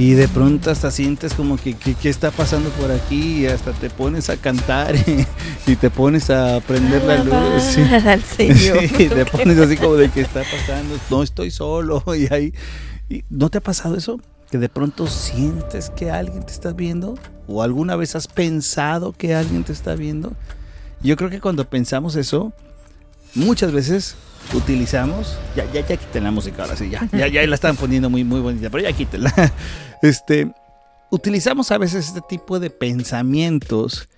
Y 0.00 0.14
de 0.14 0.28
pronto 0.28 0.70
hasta 0.70 0.90
sientes 0.90 1.34
como 1.34 1.58
que 1.58 1.74
qué 1.74 2.08
está 2.08 2.30
pasando 2.30 2.70
por 2.70 2.90
aquí 2.90 3.42
y 3.42 3.46
hasta 3.46 3.72
te 3.72 3.90
pones 3.90 4.30
a 4.30 4.38
cantar 4.38 4.94
y, 4.96 5.76
te 5.76 5.90
pones 5.90 6.30
a 6.30 6.58
prender 6.60 7.04
la 7.04 7.22
luz. 7.22 7.62
Sí. 7.62 8.48
te 9.10 9.26
pones 9.26 9.58
así 9.58 9.76
como 9.76 9.96
de 9.96 10.08
qué 10.08 10.22
está 10.22 10.40
pasando, 10.40 10.96
no 11.10 11.22
estoy 11.22 11.50
solo 11.50 12.02
y 12.16 12.32
ahí. 12.32 12.54
¿No 13.28 13.50
te 13.50 13.58
ha 13.58 13.60
pasado 13.60 13.94
eso? 13.94 14.18
Que 14.50 14.56
de 14.56 14.70
pronto 14.70 15.06
sientes 15.06 15.90
que 15.90 16.10
alguien 16.10 16.46
te 16.46 16.52
está 16.52 16.72
viendo 16.72 17.18
o 17.46 17.62
alguna 17.62 17.94
vez 17.94 18.16
has 18.16 18.26
pensado 18.26 19.12
que 19.12 19.34
alguien 19.34 19.64
te 19.64 19.74
está 19.74 19.96
viendo. 19.96 20.32
Yo 21.02 21.14
creo 21.16 21.28
que 21.28 21.42
cuando 21.42 21.68
pensamos 21.68 22.16
eso, 22.16 22.54
muchas 23.34 23.70
veces 23.70 24.16
utilizamos, 24.54 25.36
ya, 25.56 25.64
ya, 25.72 25.86
ya 25.86 25.96
quiten 25.96 26.24
la 26.24 26.30
música 26.30 26.62
ahora 26.62 26.76
sí, 26.76 26.90
ya, 26.90 27.08
ya, 27.12 27.28
ya 27.28 27.46
la 27.46 27.54
están 27.54 27.76
poniendo 27.76 28.10
muy, 28.10 28.24
muy 28.24 28.40
bonita, 28.40 28.70
pero 28.70 28.82
ya 28.84 28.92
quítenla. 28.92 29.32
Este, 30.02 30.50
utilizamos 31.10 31.70
a 31.72 31.76
veces 31.76 32.08
este 32.08 32.22
tipo 32.22 32.58
de 32.58 32.70
pensamientos 32.70 34.08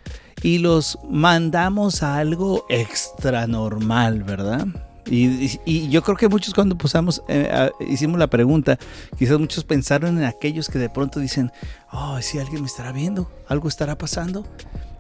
y 0.45 0.59
los 0.59 0.97
mandamos 1.11 2.05
a 2.05 2.19
algo 2.19 2.65
extra 2.69 3.49
normal, 3.49 4.23
¿verdad? 4.23 4.69
Y, 5.07 5.89
yo 5.89 6.03
creo 6.03 6.17
que 6.17 6.29
muchos 6.29 6.55
cuando 6.55 6.79
pusamos, 6.79 7.23
eh, 7.29 7.71
hicimos 7.81 8.19
la 8.19 8.29
pregunta, 8.29 8.79
quizás 9.19 9.39
muchos 9.39 9.65
pensaron 9.65 10.19
en 10.19 10.25
aquellos 10.25 10.69
que 10.69 10.79
de 10.79 10.89
pronto 10.89 11.19
dicen, 11.19 11.51
oh, 11.91 12.21
si 12.21 12.39
alguien 12.39 12.61
me 12.61 12.69
estará 12.69 12.93
viendo, 12.93 13.31
algo 13.49 13.69
estará 13.69 13.99
pasando. 13.99 14.47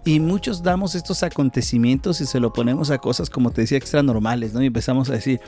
Y 0.05 0.19
muchos 0.19 0.63
damos 0.63 0.95
estos 0.95 1.23
acontecimientos 1.23 2.21
y 2.21 2.27
se 2.27 2.41
lo 2.41 2.53
ponemos 2.53 2.91
a 2.91 2.99
cosas, 2.99 3.31
como 3.31 3.53
te 3.53 3.61
decía, 3.61 3.79
extra 3.79 4.03
normales, 4.03 4.53
¿no? 4.53 4.63
Y 4.63 4.67
empezamos 4.67 5.09
a 5.11 5.13
decir, 5.13 5.41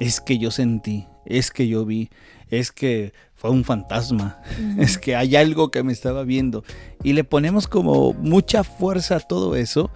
es 0.00 0.20
que 0.20 0.38
yo 0.38 0.50
sentí, 0.50 1.06
es 1.26 1.50
que 1.50 1.68
yo 1.68 1.84
vi, 1.84 2.08
es 2.48 2.72
que 2.72 3.12
fue 3.34 3.50
un 3.50 3.64
fantasma, 3.64 4.40
es 4.78 4.96
que 4.96 5.14
hay 5.14 5.36
algo 5.36 5.70
que 5.70 5.82
me 5.82 5.92
estaba 5.92 6.24
viendo. 6.24 6.64
Y 7.02 7.12
le 7.12 7.24
ponemos 7.24 7.68
como 7.68 8.14
mucha 8.14 8.64
fuerza 8.64 9.16
a 9.16 9.20
todo 9.20 9.56
eso 9.56 9.90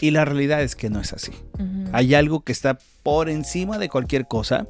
y 0.00 0.10
la 0.10 0.24
realidad 0.24 0.62
es 0.62 0.74
que 0.74 0.90
no 0.90 1.00
es 1.00 1.12
así. 1.12 1.30
Hay 1.92 2.14
algo 2.14 2.40
que 2.42 2.50
está 2.50 2.78
por 3.04 3.28
encima 3.28 3.78
de 3.78 3.88
cualquier 3.88 4.26
cosa 4.26 4.66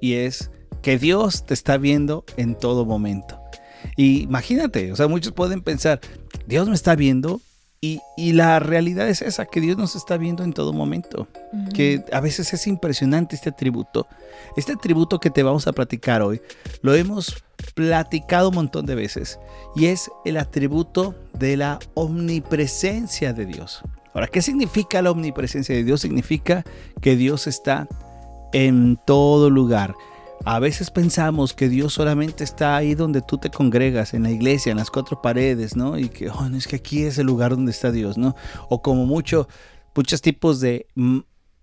y 0.00 0.14
es 0.14 0.50
que 0.82 0.98
Dios 0.98 1.46
te 1.46 1.54
está 1.54 1.76
viendo 1.76 2.24
en 2.36 2.56
todo 2.56 2.84
momento. 2.84 3.38
Y 3.96 4.22
imagínate, 4.22 4.90
o 4.90 4.96
sea, 4.96 5.06
muchos 5.06 5.32
pueden 5.32 5.62
pensar, 5.62 6.00
Dios 6.48 6.68
me 6.68 6.74
está 6.74 6.96
viendo 6.96 7.40
y, 7.84 8.32
la 8.32 8.60
realidad 8.60 9.08
es 9.08 9.22
esa, 9.22 9.44
que 9.44 9.60
Dios 9.60 9.76
nos 9.76 9.96
está 9.96 10.16
viendo 10.16 10.44
en 10.44 10.52
todo 10.52 10.72
momento. 10.72 11.26
Que 11.74 12.04
a 12.12 12.20
veces 12.20 12.54
es 12.54 12.68
impresionante 12.68 13.34
este 13.34 13.48
atributo. 13.48 14.06
Este 14.56 14.74
atributo 14.74 15.18
que 15.18 15.30
te 15.30 15.42
vamos 15.42 15.66
a 15.66 15.72
platicar 15.72 16.22
hoy, 16.22 16.40
lo 16.82 16.94
hemos 16.94 17.42
platicado 17.74 18.50
un 18.50 18.54
montón 18.54 18.86
de 18.86 18.94
veces. 18.94 19.40
Y 19.74 19.86
es 19.86 20.08
el 20.24 20.36
atributo 20.36 21.16
de 21.36 21.56
la 21.56 21.80
omnipresencia 21.94 23.32
de 23.32 23.46
Dios. 23.46 23.82
Ahora, 24.14 24.28
¿qué 24.28 24.42
significa 24.42 25.02
la 25.02 25.10
omnipresencia 25.10 25.74
de 25.74 25.82
Dios? 25.82 26.02
Significa 26.02 26.62
que 27.00 27.16
Dios 27.16 27.48
está 27.48 27.88
en 28.52 28.96
todo 29.06 29.50
lugar. 29.50 29.92
A 30.44 30.58
veces 30.58 30.90
pensamos 30.90 31.54
que 31.54 31.68
Dios 31.68 31.92
solamente 31.94 32.42
está 32.42 32.76
ahí 32.76 32.96
donde 32.96 33.22
tú 33.22 33.38
te 33.38 33.48
congregas, 33.48 34.12
en 34.12 34.24
la 34.24 34.30
iglesia, 34.30 34.72
en 34.72 34.78
las 34.78 34.90
cuatro 34.90 35.22
paredes, 35.22 35.76
¿no? 35.76 35.96
Y 35.96 36.08
que, 36.08 36.30
oh, 36.30 36.46
es 36.56 36.66
que 36.66 36.76
aquí 36.76 37.04
es 37.04 37.16
el 37.18 37.26
lugar 37.26 37.52
donde 37.52 37.70
está 37.70 37.92
Dios, 37.92 38.18
¿no? 38.18 38.34
O 38.68 38.82
como 38.82 39.06
mucho, 39.06 39.46
muchos 39.94 40.20
tipos 40.20 40.60
de 40.60 40.88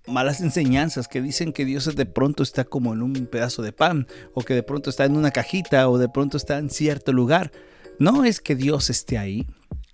malas 0.07 0.39
enseñanzas 0.39 1.09
que 1.09 1.21
dicen 1.21 1.51
que 1.51 1.65
Dios 1.65 1.93
de 1.93 2.05
pronto 2.05 2.41
está 2.41 2.63
como 2.63 2.93
en 2.93 3.01
un 3.01 3.13
pedazo 3.25 3.63
de 3.63 3.73
pan, 3.73 4.07
o 4.33 4.43
que 4.43 4.53
de 4.53 4.63
pronto 4.63 4.89
está 4.89 5.03
en 5.03 5.17
una 5.17 5.31
cajita, 5.31 5.89
o 5.89 5.97
de 5.97 6.07
pronto 6.07 6.37
está 6.37 6.57
en 6.57 6.69
cierto 6.69 7.11
lugar. 7.11 7.51
No 7.99 8.23
es 8.23 8.39
que 8.39 8.55
Dios 8.55 8.89
esté 8.89 9.17
ahí. 9.17 9.45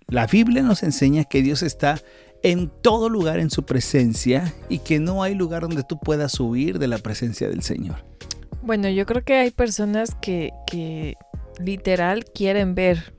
La 0.08 0.28
Biblia 0.28 0.62
nos 0.62 0.84
enseña 0.84 1.24
que 1.24 1.42
Dios 1.42 1.64
está 1.64 2.00
en 2.44 2.72
todo 2.84 3.10
lugar 3.10 3.40
en 3.40 3.50
su 3.50 3.66
presencia 3.66 4.54
y 4.70 4.78
que 4.78 5.00
no 5.00 5.24
hay 5.24 5.34
lugar 5.34 5.64
donde 5.64 5.82
tú 5.82 6.00
puedas 6.00 6.40
huir 6.40 6.78
de 6.78 6.88
la 6.88 7.00
presencia 7.00 7.50
del 7.50 7.64
Señor. 7.64 8.15
Bueno, 8.66 8.90
yo 8.90 9.06
creo 9.06 9.24
que 9.24 9.36
hay 9.36 9.52
personas 9.52 10.16
que, 10.22 10.52
que 10.66 11.16
literal 11.60 12.26
quieren 12.26 12.74
ver 12.74 13.14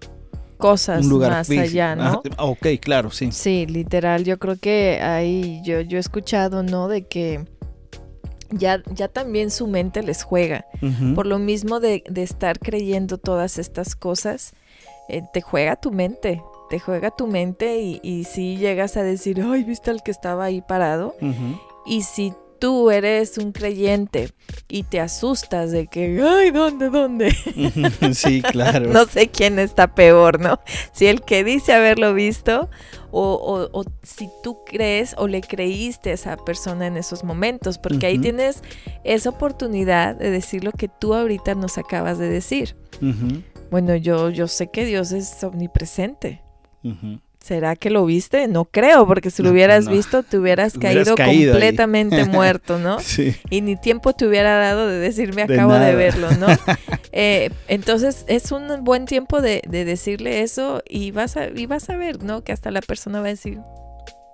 cosas 0.56 1.06
más 1.06 1.48
allá, 1.50 1.94
¿no? 1.94 2.22
Ah, 2.36 2.44
ok, 2.46 2.66
claro, 2.80 3.10
sí. 3.10 3.30
Sí, 3.30 3.64
literal, 3.66 4.24
yo 4.24 4.38
creo 4.38 4.56
que 4.56 5.00
ahí 5.00 5.60
yo, 5.64 5.80
yo 5.82 5.98
he 5.98 6.00
escuchado, 6.00 6.64
¿no? 6.64 6.88
De 6.88 7.06
que 7.06 7.44
ya, 8.50 8.82
ya 8.92 9.06
también 9.06 9.52
su 9.52 9.68
mente 9.68 10.02
les 10.02 10.24
juega. 10.24 10.66
Por 11.14 11.26
lo 11.26 11.38
mismo 11.38 11.78
de, 11.78 12.02
de, 12.08 12.22
estar 12.24 12.58
creyendo 12.58 13.18
todas 13.18 13.58
estas 13.58 13.94
cosas, 13.94 14.52
eh, 15.08 15.22
te 15.32 15.42
juega 15.42 15.76
tu 15.76 15.92
mente, 15.92 16.42
te 16.70 16.80
juega 16.80 17.10
tu 17.10 17.28
mente 17.28 17.80
y, 17.80 18.00
y 18.02 18.24
si 18.24 18.56
llegas 18.56 18.96
a 18.96 19.02
decir, 19.02 19.40
ay, 19.42 19.62
¿viste 19.62 19.90
al 19.90 20.02
que 20.02 20.10
estaba 20.10 20.44
ahí 20.44 20.60
parado? 20.60 21.14
Y 21.84 22.02
si 22.02 22.32
tú 22.58 22.90
eres 22.90 23.38
un 23.38 23.52
creyente 23.52 24.30
y 24.68 24.84
te 24.84 25.00
asustas 25.00 25.70
de 25.70 25.86
que, 25.86 26.22
ay, 26.22 26.50
¿dónde, 26.50 26.90
dónde? 26.90 27.30
sí, 28.14 28.42
claro. 28.42 28.92
no 28.92 29.06
sé 29.06 29.28
quién 29.28 29.58
está 29.58 29.94
peor, 29.94 30.40
¿no? 30.40 30.60
Si 30.92 31.06
el 31.06 31.22
que 31.22 31.44
dice 31.44 31.72
haberlo 31.72 32.14
visto 32.14 32.68
o, 33.10 33.68
o, 33.72 33.84
si 34.02 34.28
tú 34.42 34.58
crees 34.64 35.14
o 35.16 35.26
le 35.28 35.40
creíste 35.40 36.10
a 36.10 36.14
esa 36.14 36.36
persona 36.36 36.86
en 36.86 36.96
esos 36.96 37.24
momentos, 37.24 37.78
porque 37.78 38.06
ahí 38.06 38.18
tienes 38.18 38.62
esa 39.04 39.30
oportunidad 39.30 40.16
de 40.16 40.30
decir 40.30 40.64
lo 40.64 40.72
que 40.72 40.88
tú 40.88 41.14
ahorita 41.14 41.54
nos 41.54 41.78
acabas 41.78 42.18
de 42.18 42.28
decir. 42.28 42.76
Bueno, 43.70 43.96
yo, 43.96 44.30
yo 44.30 44.48
sé 44.48 44.70
que 44.70 44.84
Dios 44.84 45.12
es 45.12 45.42
omnipresente. 45.42 46.42
¿Será 47.46 47.76
que 47.76 47.90
lo 47.90 48.04
viste? 48.04 48.48
No 48.48 48.64
creo, 48.64 49.06
porque 49.06 49.30
si 49.30 49.40
lo 49.40 49.50
hubieras 49.50 49.88
visto 49.88 50.24
te 50.24 50.36
hubieras, 50.36 50.76
caído, 50.76 51.14
completamente 51.14 52.24
muerto, 52.28 52.80
¿no? 52.80 52.98
Sí. 52.98 53.36
Y 53.50 53.60
ni 53.60 53.76
tiempo 53.76 54.14
te 54.14 54.26
hubiera 54.26 54.56
dado 54.56 54.88
de 54.88 54.98
decirme 54.98 55.42
acabo 55.42 55.74
de, 55.74 55.94
verlo, 55.94 56.28
¿no? 56.32 56.48
Eh, 57.18 57.50
entonces 57.68 58.24
es 58.26 58.52
un 58.52 58.84
buen 58.84 59.06
tiempo 59.06 59.40
de, 59.40 59.62
decirle 59.66 60.42
eso 60.42 60.82
y 60.86 61.12
vas, 61.12 61.36
a, 61.36 61.46
y 61.46 61.64
vas 61.66 61.88
a 61.88 61.96
ver, 61.96 62.22
¿no? 62.22 62.42
Que 62.42 62.52
hasta 62.52 62.72
la 62.72 62.82
persona 62.82 63.20
va 63.20 63.26
a 63.26 63.30
decir, 63.30 63.60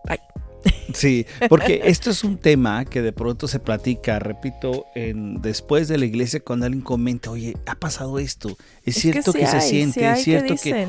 ay, 0.09 0.19
Sí, 0.95 1.27
porque 1.49 1.83
esto 1.85 2.11
es 2.11 2.23
un 2.23 2.37
tema 2.37 2.85
que 2.85 3.01
de 3.01 3.13
pronto 3.13 3.49
se 3.49 3.59
platica, 3.59 4.19
repito, 4.19 4.85
en, 4.95 5.41
después 5.41 5.89
de 5.89 5.97
la 5.97 6.05
iglesia 6.05 6.41
cuando 6.41 6.67
alguien 6.67 6.83
comenta, 6.83 7.31
oye, 7.31 7.57
ha 7.67 7.75
pasado 7.77 8.19
esto, 8.19 8.57
es, 8.85 8.97
cierto 8.97 9.33
que, 9.33 9.47
se 9.47 9.61
siente, 9.63 10.07
es 10.11 10.23
cierto 10.23 10.55
que, 10.63 10.87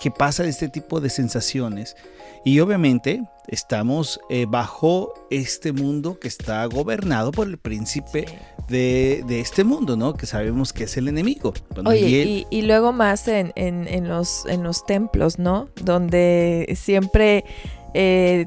que, 0.00 0.10
pasa 0.10 0.44
este 0.44 0.68
tipo 0.68 1.00
de 1.00 1.10
sensaciones. 1.10 1.96
Y 2.44 2.60
obviamente 2.60 3.22
estamos 3.48 4.20
eh, 4.30 4.46
bajo 4.48 5.12
este 5.30 5.72
mundo 5.72 6.18
que 6.18 6.28
está 6.28 6.64
gobernado 6.66 7.32
por 7.32 7.48
el 7.48 7.58
príncipe 7.58 8.26
de, 8.68 9.24
este 9.28 9.64
mundo, 9.64 9.96
¿no? 9.96 10.14
Que 10.14 10.26
sabemos 10.26 10.72
que 10.72 10.84
es 10.84 10.96
el 10.96 11.08
enemigo. 11.08 11.52
Oye, 11.84 12.46
y, 12.48 12.62
luego 12.62 12.92
más 12.92 13.26
en, 13.28 13.52
en, 13.56 14.08
los, 14.08 14.46
en 14.46 14.62
los 14.62 14.86
templos, 14.86 15.38
¿no? 15.38 15.68
Donde 15.82 16.72
siempre... 16.76 17.44
Eh, 17.94 18.46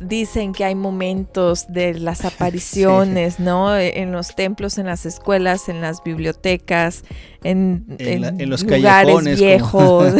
dicen 0.00 0.52
que 0.52 0.64
hay 0.64 0.74
momentos 0.74 1.66
de 1.68 1.94
las 1.94 2.24
apariciones, 2.24 3.40
¿no? 3.40 3.76
En 3.76 4.12
los 4.12 4.34
templos, 4.34 4.78
en 4.78 4.86
las 4.86 5.06
escuelas, 5.06 5.68
en 5.68 5.80
las 5.80 6.02
bibliotecas, 6.02 7.04
en, 7.42 7.84
los 8.38 8.62
lugares 8.64 9.38
viejos, 9.38 10.12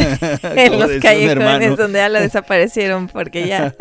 en 0.43 0.79
los 0.79 0.91
callejones 1.01 1.77
donde 1.77 1.99
ya 1.99 2.09
lo 2.09 2.19
desaparecieron 2.19 3.07
porque 3.07 3.47
ya. 3.47 3.75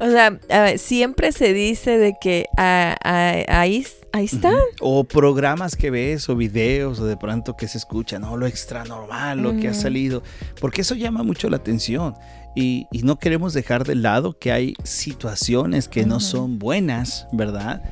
o 0.00 0.10
sea, 0.10 0.78
siempre 0.78 1.32
se 1.32 1.52
dice 1.52 1.98
de 1.98 2.14
que 2.20 2.46
ahí, 2.56 3.86
ahí 4.12 4.24
están. 4.24 4.54
O 4.80 5.04
programas 5.04 5.76
que 5.76 5.90
ves 5.90 6.28
o 6.28 6.36
videos 6.36 7.00
o 7.00 7.06
de 7.06 7.16
pronto 7.16 7.56
que 7.56 7.68
se 7.68 7.78
escucha, 7.78 8.18
¿no? 8.18 8.36
Lo 8.36 8.46
extra 8.46 8.84
normal, 8.84 9.40
lo 9.40 9.56
que 9.56 9.68
ha 9.68 9.74
salido, 9.74 10.22
porque 10.60 10.82
eso 10.82 10.94
llama 10.94 11.22
mucho 11.22 11.48
la 11.48 11.56
atención. 11.56 12.14
Y, 12.54 12.86
no 13.02 13.18
queremos 13.18 13.52
dejar 13.52 13.84
de 13.84 13.96
lado 13.96 14.38
que 14.38 14.52
hay 14.52 14.74
situaciones 14.82 15.88
que 15.88 16.06
no 16.06 16.20
son 16.20 16.58
buenas, 16.58 17.26
¿verdad? 17.32 17.82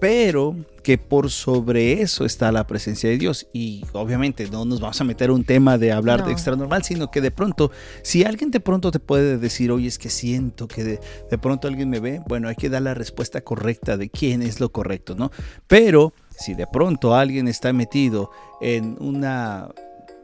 pero 0.00 0.54
que 0.82 0.96
por 0.96 1.30
sobre 1.30 2.02
eso 2.02 2.24
está 2.24 2.52
la 2.52 2.66
presencia 2.66 3.10
de 3.10 3.18
Dios. 3.18 3.48
Y 3.52 3.84
obviamente 3.92 4.48
no 4.48 4.64
nos 4.64 4.80
vamos 4.80 5.00
a 5.00 5.04
meter 5.04 5.30
un 5.30 5.44
tema 5.44 5.76
de 5.76 5.92
hablar 5.92 6.24
de 6.24 6.32
extra 6.32 6.56
normal, 6.56 6.84
sino 6.84 7.10
que 7.10 7.20
de 7.20 7.30
pronto, 7.30 7.70
si 8.02 8.24
alguien 8.24 8.50
de 8.50 8.60
pronto 8.60 8.90
te 8.90 9.00
puede 9.00 9.38
decir, 9.38 9.70
oye, 9.70 9.88
es 9.88 9.98
que 9.98 10.08
siento 10.08 10.68
que 10.68 10.84
de, 10.84 11.00
de 11.30 11.38
pronto 11.38 11.68
alguien 11.68 11.90
me 11.90 12.00
ve, 12.00 12.22
bueno, 12.26 12.48
hay 12.48 12.54
que 12.54 12.70
dar 12.70 12.82
la 12.82 12.94
respuesta 12.94 13.40
correcta 13.40 13.96
de 13.96 14.08
quién 14.08 14.42
es 14.42 14.60
lo 14.60 14.70
correcto, 14.70 15.14
¿no? 15.14 15.30
Pero 15.66 16.14
si 16.38 16.54
de 16.54 16.66
pronto 16.66 17.14
alguien 17.14 17.48
está 17.48 17.72
metido 17.72 18.30
en 18.60 18.96
una, 19.00 19.68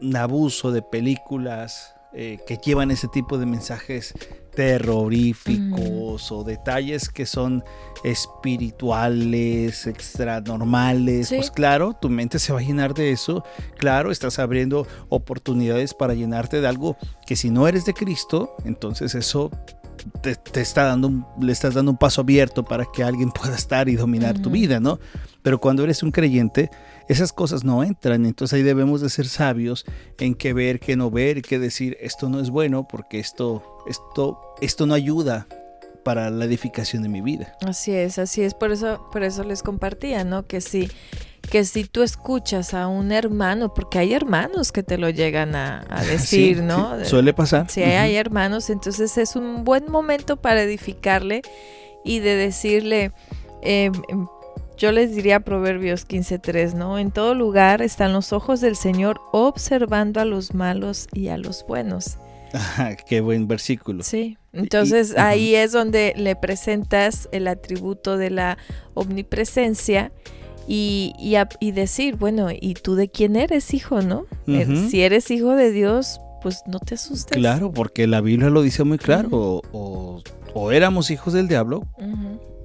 un 0.00 0.16
abuso 0.16 0.70
de 0.70 0.82
películas 0.82 1.93
eh, 2.14 2.38
que 2.46 2.56
llevan 2.56 2.90
ese 2.90 3.08
tipo 3.08 3.38
de 3.38 3.46
mensajes 3.46 4.14
terroríficos 4.54 6.30
o 6.30 6.44
detalles 6.44 7.08
que 7.08 7.26
son 7.26 7.64
espirituales, 8.04 9.86
extranormales, 9.86 11.30
pues 11.30 11.50
claro, 11.50 11.94
tu 12.00 12.08
mente 12.08 12.38
se 12.38 12.52
va 12.52 12.60
a 12.60 12.62
llenar 12.62 12.94
de 12.94 13.10
eso. 13.10 13.44
Claro, 13.78 14.10
estás 14.10 14.38
abriendo 14.38 14.86
oportunidades 15.08 15.92
para 15.94 16.14
llenarte 16.14 16.60
de 16.60 16.68
algo 16.68 16.96
que 17.26 17.36
si 17.36 17.50
no 17.50 17.66
eres 17.66 17.84
de 17.84 17.94
Cristo, 17.94 18.54
entonces 18.64 19.14
eso 19.14 19.50
te, 20.20 20.60
está 20.60 20.84
dando 20.84 21.26
le 21.40 21.52
estás 21.52 21.74
dando 21.74 21.92
un 21.92 21.96
paso 21.96 22.20
abierto 22.20 22.64
para 22.64 22.84
que 22.92 23.02
alguien 23.02 23.30
pueda 23.30 23.54
estar 23.54 23.88
y 23.88 23.96
dominar 23.96 24.38
tu 24.38 24.50
vida, 24.50 24.80
¿no? 24.80 24.98
Pero 25.42 25.60
cuando 25.60 25.84
eres 25.84 26.02
un 26.02 26.10
creyente, 26.10 26.70
esas 27.08 27.32
cosas 27.32 27.64
no 27.64 27.82
entran. 27.84 28.24
Entonces 28.26 28.56
ahí 28.56 28.62
debemos 28.62 29.00
de 29.00 29.10
ser 29.10 29.26
sabios 29.26 29.84
en 30.18 30.34
qué 30.34 30.52
ver, 30.52 30.80
qué 30.80 30.96
no 30.96 31.10
ver, 31.10 31.42
qué 31.42 31.58
decir, 31.58 31.96
esto 32.00 32.28
no 32.28 32.40
es 32.40 32.50
bueno 32.50 32.88
porque 32.88 33.18
esto, 33.18 33.62
esto, 33.86 34.38
esto 34.60 34.86
no 34.86 34.94
ayuda 34.94 35.46
para 36.04 36.30
la 36.30 36.44
edificación 36.44 37.02
de 37.02 37.08
mi 37.08 37.20
vida. 37.20 37.56
Así 37.66 37.92
es, 37.92 38.18
así 38.18 38.42
es, 38.42 38.54
por 38.54 38.70
eso, 38.70 39.08
por 39.10 39.22
eso 39.22 39.42
les 39.42 39.62
compartía, 39.62 40.24
¿no? 40.24 40.46
Que 40.46 40.60
si, 40.60 40.90
que 41.50 41.64
si 41.64 41.84
tú 41.84 42.02
escuchas 42.02 42.74
a 42.74 42.88
un 42.88 43.12
hermano, 43.12 43.72
porque 43.74 43.98
hay 43.98 44.12
hermanos 44.12 44.72
que 44.72 44.82
te 44.82 44.98
lo 44.98 45.10
llegan 45.10 45.54
a, 45.54 45.84
decir, 46.08 46.62
¿no? 46.62 47.04
suele 47.04 47.32
pasar. 47.32 47.70
Si 47.70 47.82
hay 47.82 48.16
hermanos, 48.16 48.70
entonces 48.70 49.16
es 49.18 49.36
un 49.36 49.64
buen 49.64 49.90
momento 49.90 50.36
para 50.36 50.62
edificarle 50.62 51.42
y 52.04 52.20
de 52.20 52.36
decirle, 52.36 53.12
eh, 53.62 53.90
yo 54.76 54.92
les 54.92 55.14
diría 55.14 55.40
Proverbios 55.40 56.06
15.3, 56.06 56.74
¿no? 56.74 56.98
En 56.98 57.12
todo 57.12 57.34
lugar 57.34 57.80
están 57.82 58.12
los 58.12 58.32
ojos 58.32 58.60
del 58.60 58.76
Señor 58.76 59.20
observando 59.32 60.20
a 60.20 60.24
los 60.24 60.54
malos 60.54 61.08
y 61.12 61.28
a 61.28 61.38
los 61.38 61.64
buenos. 61.66 62.18
qué 63.08 63.20
buen 63.20 63.46
versículo. 63.46 64.02
Sí, 64.02 64.38
entonces 64.52 65.16
ahí 65.16 65.54
es 65.54 65.72
donde 65.72 66.14
le 66.16 66.36
presentas 66.36 67.28
el 67.32 67.48
atributo 67.48 68.16
de 68.16 68.30
la 68.30 68.58
omnipresencia 68.94 70.12
y, 70.66 71.14
y, 71.60 71.70
decir, 71.72 72.16
bueno, 72.16 72.48
¿y 72.50 72.74
tú 72.74 72.94
de 72.94 73.08
quién 73.08 73.36
eres 73.36 73.74
hijo, 73.74 74.00
no? 74.00 74.26
Eh, 74.46 74.88
si 74.90 75.02
eres 75.02 75.30
hijo 75.30 75.54
de 75.54 75.70
Dios, 75.70 76.20
pues 76.42 76.62
no 76.66 76.78
te 76.78 76.94
asustes. 76.94 77.36
Claro, 77.36 77.72
porque 77.72 78.06
la 78.06 78.20
Biblia 78.20 78.50
lo 78.50 78.62
dice 78.62 78.84
muy 78.84 78.98
claro, 78.98 79.28
o, 79.32 80.22
o, 80.54 80.72
éramos 80.72 81.10
hijos 81.10 81.34
del 81.34 81.48
diablo 81.48 81.86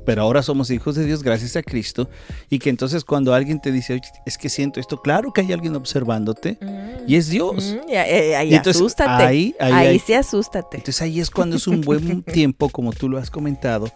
pero 0.09 0.23
ahora 0.23 0.41
somos 0.41 0.71
hijos 0.71 0.95
de 0.95 1.05
Dios 1.05 1.21
gracias 1.21 1.55
a 1.55 1.61
Cristo. 1.61 2.09
Y 2.49 2.57
que 2.57 2.71
entonces 2.71 3.03
cuando 3.03 3.31
alguien 3.31 3.61
te 3.61 3.71
dice, 3.71 4.01
es 4.25 4.39
que 4.39 4.49
siento 4.49 4.79
esto, 4.79 4.99
claro 5.03 5.31
que 5.31 5.41
hay 5.41 5.53
alguien 5.53 5.75
observándote 5.75 6.57
y 7.05 7.15
es 7.15 7.29
Dios. 7.29 7.77
y, 7.87 7.93
ahí 7.93 8.55
asústate. 8.55 9.23
Ahí, 9.23 9.55
ahí, 9.59 9.99
sí 9.99 10.13
asústate. 10.13 10.77
Entonces 10.77 10.99
ahí 11.03 11.19
es 11.19 11.29
cuando 11.29 11.57
es 11.57 11.67
un 11.67 11.81
buen 11.81 12.23
tiempo, 12.33 12.69
como 12.69 12.91
tú 12.91 13.07
lo 13.07 13.19
has 13.19 13.29
comentado, 13.29 13.87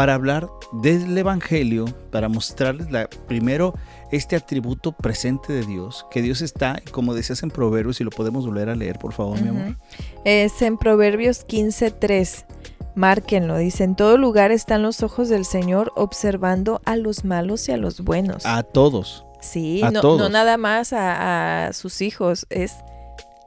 para 0.00 0.14
hablar 0.14 0.48
del 0.72 1.18
Evangelio, 1.18 1.84
para 2.10 2.30
mostrarles 2.30 2.90
la, 2.90 3.06
primero 3.28 3.74
este 4.10 4.34
atributo 4.34 4.92
presente 4.92 5.52
de 5.52 5.66
Dios, 5.66 6.06
que 6.10 6.22
Dios 6.22 6.40
está, 6.40 6.80
como 6.90 7.12
decías 7.12 7.42
en 7.42 7.50
Proverbios, 7.50 8.00
y 8.00 8.04
lo 8.04 8.10
podemos 8.10 8.46
volver 8.46 8.70
a 8.70 8.74
leer, 8.74 8.98
por 8.98 9.12
favor, 9.12 9.38
mi 9.42 9.50
amor. 9.50 9.76
Es 10.24 10.62
en 10.62 10.78
Proverbios 10.78 11.46
15.3. 11.46 12.46
Márquenlo, 12.94 13.58
dice, 13.58 13.84
en 13.84 13.94
todo 13.94 14.16
lugar 14.16 14.52
están 14.52 14.80
los 14.80 15.02
ojos 15.02 15.28
del 15.28 15.44
Señor 15.44 15.92
observando 15.96 16.80
a 16.86 16.96
los 16.96 17.26
malos 17.26 17.68
y 17.68 17.72
a 17.72 17.76
los 17.76 18.00
buenos. 18.00 18.46
A 18.46 18.62
todos. 18.62 19.26
Sí, 19.42 19.82
no, 19.92 20.00
no, 20.16 20.30
nada 20.30 20.56
más 20.56 20.94
a, 20.94 21.74
sus 21.74 22.00
hijos, 22.00 22.46
es 22.48 22.72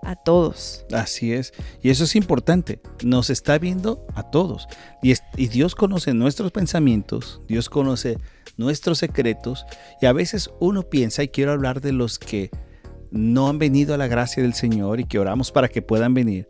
a 0.05 0.15
todos. 0.15 0.85
Así 0.91 1.33
es. 1.33 1.53
Y 1.81 1.89
eso 1.89 2.03
es 2.03 2.15
importante. 2.15 2.79
Nos 3.03 3.29
está 3.29 3.57
viendo 3.57 4.05
a 4.15 4.23
todos. 4.23 4.67
Y, 5.01 5.13
y, 5.37 5.47
Dios 5.47 5.75
conoce 5.75 6.13
nuestros 6.13 6.51
pensamientos, 6.51 7.41
Dios 7.47 7.69
conoce 7.69 8.17
nuestros 8.57 8.97
secretos. 8.97 9.65
Y 10.01 10.05
a 10.05 10.13
veces 10.13 10.49
uno 10.59 10.83
piensa, 10.83 11.23
y 11.23 11.29
quiero 11.29 11.51
hablar 11.51 11.81
de 11.81 11.93
los 11.93 12.19
que 12.19 12.51
no 13.11 13.49
han 13.49 13.59
venido 13.59 13.93
a 13.93 13.97
la 13.97 14.07
gracia 14.07 14.41
del 14.41 14.53
Señor 14.53 14.99
y 14.99 15.05
que 15.05 15.19
oramos 15.19 15.51
para 15.51 15.67
que 15.67 15.81
puedan 15.81 16.13
venir 16.13 16.47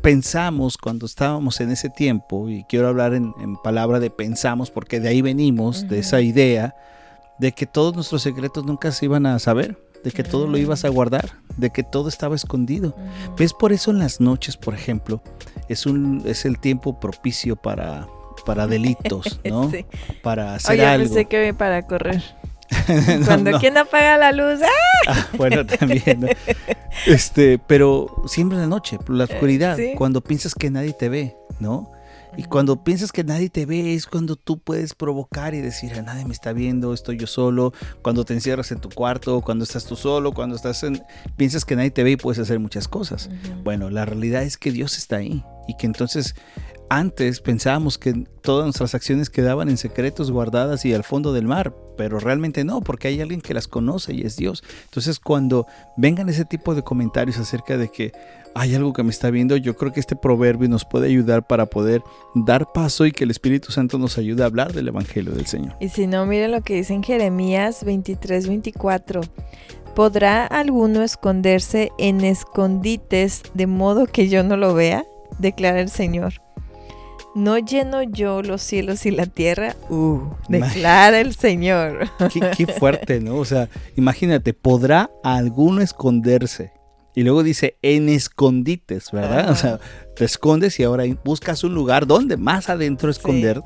pensamos 0.00 0.76
cuando 0.78 1.06
estábamos 1.06 1.60
en 1.60 1.70
ese 1.70 1.90
tiempo, 1.90 2.48
y 2.48 2.64
quiero 2.64 2.88
hablar 2.88 3.14
en, 3.14 3.32
palabra 3.62 4.00
de 4.00 4.10
pensamos, 4.10 4.70
porque 4.70 5.00
de 5.00 5.08
ahí 5.08 5.22
venimos, 5.22 5.88
de 5.88 6.00
esa 6.00 6.20
idea, 6.20 6.74
de 7.38 7.52
que 7.52 7.66
todos 7.66 7.94
nuestros 7.94 8.22
secretos 8.22 8.64
nunca 8.64 8.92
se 8.92 9.06
iban 9.06 9.26
a 9.26 9.38
saber, 9.38 9.78
de 10.04 10.12
que 10.12 10.22
todo 10.22 10.46
lo 10.46 10.58
ibas 10.58 10.84
a 10.84 10.88
guardar, 10.90 11.38
de 11.56 11.70
que 11.70 11.82
todo 11.82 12.08
estaba 12.08 12.36
escondido. 12.36 12.94
¿Ves? 13.38 13.54
Por 13.54 13.72
eso 13.72 13.90
en 13.90 13.98
las 13.98 14.20
noches, 14.20 14.56
por 14.56 14.74
ejemplo, 14.74 15.22
es, 15.68 15.86
un, 15.86 16.22
es 16.26 16.44
el 16.44 16.58
tiempo 16.58 17.00
propicio 17.00 17.56
para, 17.56 18.06
para 18.44 18.66
delitos, 18.68 19.40
¿no? 19.44 19.72
Para 20.22 20.54
hacer 20.54 20.72
Oye, 20.72 20.86
algo. 20.86 21.06
Pensé 21.06 21.24
que 21.24 21.54
para 21.54 21.86
correr. 21.86 22.22
Cuando 23.26 23.58
quien 23.58 23.76
apaga 23.78 24.18
la 24.18 24.32
luz. 24.32 24.60
¡ah! 24.62 24.68
Ah, 25.06 25.26
bueno, 25.36 25.64
también. 25.64 26.28
Este, 27.06 27.58
pero 27.58 28.22
siempre 28.26 28.56
en 28.56 28.62
la 28.62 28.68
noche, 28.68 28.98
la 29.08 29.24
eh, 29.24 29.28
oscuridad, 29.30 29.78
cuando 29.96 30.20
piensas 30.20 30.54
que 30.54 30.70
nadie 30.70 30.92
te 30.92 31.08
ve, 31.08 31.36
¿no? 31.60 31.90
Y 32.36 32.44
cuando 32.44 32.82
piensas 32.82 33.12
que 33.12 33.24
nadie 33.24 33.48
te 33.48 33.66
ve 33.66 33.94
es 33.94 34.06
cuando 34.06 34.36
tú 34.36 34.58
puedes 34.58 34.94
provocar 34.94 35.54
y 35.54 35.60
decir, 35.60 35.94
a 35.94 36.02
nadie 36.02 36.24
me 36.24 36.32
está 36.32 36.52
viendo, 36.52 36.92
estoy 36.92 37.16
yo 37.16 37.26
solo. 37.26 37.72
Cuando 38.02 38.24
te 38.24 38.34
encierras 38.34 38.72
en 38.72 38.80
tu 38.80 38.88
cuarto, 38.88 39.40
cuando 39.40 39.64
estás 39.64 39.84
tú 39.84 39.96
solo, 39.96 40.32
cuando 40.32 40.56
estás 40.56 40.82
en... 40.82 41.02
piensas 41.36 41.64
que 41.64 41.76
nadie 41.76 41.90
te 41.90 42.02
ve 42.02 42.12
y 42.12 42.16
puedes 42.16 42.38
hacer 42.40 42.58
muchas 42.58 42.88
cosas. 42.88 43.30
Bueno, 43.62 43.90
la 43.90 44.04
realidad 44.04 44.42
es 44.42 44.56
que 44.56 44.72
Dios 44.72 44.98
está 44.98 45.16
ahí 45.16 45.44
y 45.68 45.76
que 45.76 45.86
entonces 45.86 46.34
antes 46.96 47.40
pensábamos 47.40 47.98
que 47.98 48.24
todas 48.40 48.66
nuestras 48.66 48.94
acciones 48.94 49.28
quedaban 49.28 49.68
en 49.68 49.76
secretos 49.76 50.30
guardadas 50.30 50.84
y 50.84 50.94
al 50.94 51.02
fondo 51.02 51.32
del 51.32 51.46
mar, 51.46 51.74
pero 51.96 52.20
realmente 52.20 52.62
no, 52.62 52.82
porque 52.82 53.08
hay 53.08 53.20
alguien 53.20 53.40
que 53.40 53.52
las 53.52 53.66
conoce 53.66 54.14
y 54.14 54.22
es 54.22 54.36
Dios. 54.36 54.62
Entonces 54.84 55.18
cuando 55.18 55.66
vengan 55.96 56.28
ese 56.28 56.44
tipo 56.44 56.72
de 56.74 56.82
comentarios 56.82 57.38
acerca 57.38 57.76
de 57.76 57.88
que 57.88 58.12
hay 58.54 58.76
algo 58.76 58.92
que 58.92 59.02
me 59.02 59.10
está 59.10 59.30
viendo, 59.30 59.56
yo 59.56 59.76
creo 59.76 59.92
que 59.92 59.98
este 59.98 60.14
proverbio 60.14 60.68
nos 60.68 60.84
puede 60.84 61.08
ayudar 61.08 61.44
para 61.48 61.66
poder 61.66 62.00
dar 62.36 62.70
paso 62.72 63.06
y 63.06 63.10
que 63.10 63.24
el 63.24 63.32
Espíritu 63.32 63.72
Santo 63.72 63.98
nos 63.98 64.16
ayude 64.16 64.44
a 64.44 64.46
hablar 64.46 64.72
del 64.72 64.86
Evangelio 64.86 65.32
del 65.32 65.46
Señor. 65.46 65.76
Y 65.80 65.88
si 65.88 66.06
no, 66.06 66.24
miren 66.26 66.52
lo 66.52 66.62
que 66.62 66.76
dice 66.76 66.94
en 66.94 67.02
Jeremías 67.02 67.82
23, 67.82 68.46
24. 68.46 69.20
¿Podrá 69.96 70.46
alguno 70.46 71.02
esconderse 71.02 71.90
en 71.98 72.20
escondites 72.20 73.42
de 73.54 73.66
modo 73.66 74.06
que 74.06 74.28
yo 74.28 74.44
no 74.44 74.56
lo 74.56 74.74
vea? 74.74 75.04
Declara 75.40 75.80
el 75.80 75.88
Señor. 75.88 76.43
¿No 77.34 77.58
lleno 77.58 78.02
yo 78.02 78.42
los 78.42 78.62
cielos 78.62 79.06
y 79.06 79.10
la 79.10 79.26
tierra? 79.26 79.74
Uh, 79.88 80.20
declara 80.48 81.20
el 81.20 81.34
Señor. 81.34 82.08
Qué, 82.56 82.66
fuerte, 82.66 83.20
¿no? 83.20 83.36
O 83.36 83.44
sea, 83.44 83.68
imagínate, 83.96 84.54
¿podrá 84.54 85.10
alguno 85.24 85.80
esconderse? 85.80 86.72
Y 87.16 87.22
luego 87.22 87.42
dice, 87.42 87.76
en 87.82 88.08
escondites, 88.08 89.10
¿verdad? 89.10 89.50
O 89.50 89.56
sea, 89.56 89.80
te 90.16 90.24
escondes 90.24 90.78
y 90.78 90.84
ahora 90.84 91.04
buscas 91.24 91.64
un 91.64 91.74
lugar 91.74 92.06
donde 92.06 92.36
más 92.36 92.68
adentro 92.68 93.10
esconder, 93.10 93.62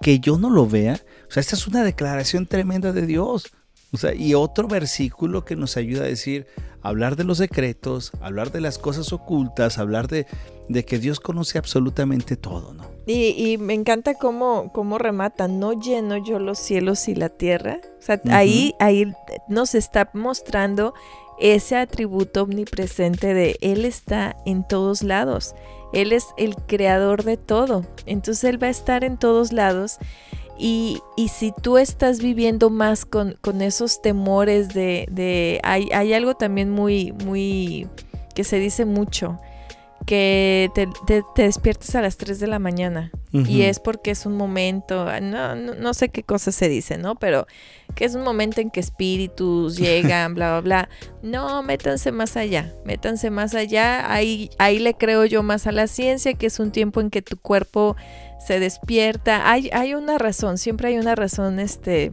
que 0.00 0.18
yo 0.18 0.38
no 0.38 0.48
lo 0.50 0.66
vea. 0.66 1.00
O 1.28 1.30
sea, 1.30 1.40
esta 1.42 1.56
es 1.56 1.66
una 1.66 1.84
declaración 1.84 2.46
tremenda 2.46 2.92
de 2.92 3.06
Dios. 3.06 3.44
O 3.92 3.98
sea, 3.98 4.14
y 4.14 4.34
otro 4.34 4.68
versículo 4.68 5.44
que 5.44 5.54
nos 5.54 5.76
ayuda 5.76 6.04
a 6.04 6.08
decir, 6.08 6.46
hablar 6.80 7.16
de 7.16 7.24
los 7.24 7.38
secretos, 7.38 8.12
hablar 8.20 8.50
de 8.50 8.60
las 8.60 8.78
cosas 8.78 9.12
ocultas, 9.12 9.78
hablar 9.78 10.08
de, 10.08 10.26
de 10.68 10.84
que 10.84 10.98
Dios 10.98 11.20
conoce 11.20 11.58
absolutamente 11.58 12.36
todo, 12.36 12.72
¿no? 12.74 12.84
Y, 13.06 13.58
me 13.58 13.74
encanta 13.74 14.14
cómo, 14.14 14.72
cómo 14.72 14.96
remata, 14.96 15.48
no 15.48 15.72
lleno 15.72 16.16
yo 16.16 16.38
los 16.38 16.58
cielos 16.58 17.08
y 17.08 17.14
la 17.14 17.28
tierra. 17.28 17.80
O 17.98 18.02
sea, 18.02 18.20
ahí, 18.30 18.74
ahí 18.78 19.12
nos 19.48 19.74
está 19.74 20.10
mostrando 20.14 20.94
ese 21.38 21.76
atributo 21.76 22.42
omnipresente 22.42 23.34
de 23.34 23.56
Él 23.60 23.84
está 23.84 24.36
en 24.46 24.66
todos 24.66 25.02
lados. 25.02 25.54
Él 25.92 26.12
es 26.12 26.26
el 26.36 26.54
creador 26.54 27.24
de 27.24 27.36
todo. 27.36 27.84
Entonces 28.06 28.44
Él 28.44 28.62
va 28.62 28.68
a 28.68 28.70
estar 28.70 29.02
en 29.02 29.18
todos 29.18 29.52
lados. 29.52 29.98
Y, 30.58 31.00
y 31.16 31.28
si 31.28 31.52
tú 31.52 31.78
estás 31.78 32.20
viviendo 32.20 32.70
más 32.70 33.04
con, 33.04 33.36
con 33.40 33.62
esos 33.62 34.02
temores 34.02 34.68
de... 34.68 35.06
de 35.10 35.60
hay, 35.62 35.88
hay, 35.92 36.12
algo 36.12 36.34
también 36.34 36.70
muy, 36.70 37.12
muy... 37.24 37.88
que 38.34 38.44
se 38.44 38.58
dice 38.58 38.84
mucho 38.84 39.38
que 40.06 40.70
te, 40.74 40.88
te, 41.06 41.22
despiertes 41.42 41.94
a 41.94 42.02
las 42.02 42.16
3 42.16 42.40
de 42.40 42.46
la 42.46 42.58
mañana. 42.58 43.10
Y 43.32 43.62
es 43.62 43.80
porque 43.80 44.10
es 44.10 44.26
un 44.26 44.36
momento, 44.36 45.08
ah, 45.08 45.20
no, 45.20 45.54
no, 45.54 45.94
sé 45.94 46.10
qué 46.10 46.22
cosa 46.22 46.52
se 46.52 46.68
dice, 46.68 46.98
¿no? 46.98 47.14
Pero 47.14 47.46
que 47.94 48.04
es 48.04 48.14
un 48.14 48.24
momento 48.24 48.60
en 48.60 48.70
que 48.70 48.80
espíritus 48.80 49.76
llegan, 49.76 50.34
bla, 50.34 50.60
bla, 50.60 50.60
bla. 50.60 50.88
No, 51.22 51.62
métanse 51.62 52.12
más 52.12 52.36
allá, 52.36 52.74
métanse 52.84 53.30
más 53.30 53.54
allá. 53.54 54.12
Ahí, 54.12 54.50
ahí 54.58 54.78
le 54.78 54.94
creo 54.94 55.24
yo 55.24 55.42
más 55.42 55.66
a 55.66 55.72
la 55.72 55.86
ciencia, 55.86 56.34
que 56.34 56.46
es 56.46 56.58
un 56.58 56.72
tiempo 56.72 57.00
en 57.00 57.08
que 57.08 57.22
tu 57.22 57.38
cuerpo 57.38 57.96
se 58.46 58.60
despierta. 58.60 59.50
Hay, 59.50 59.70
hay 59.72 59.94
una 59.94 60.18
razón, 60.18 60.58
siempre 60.58 60.88
hay 60.88 60.98
una 60.98 61.14
razón, 61.14 61.58
este 61.58 62.12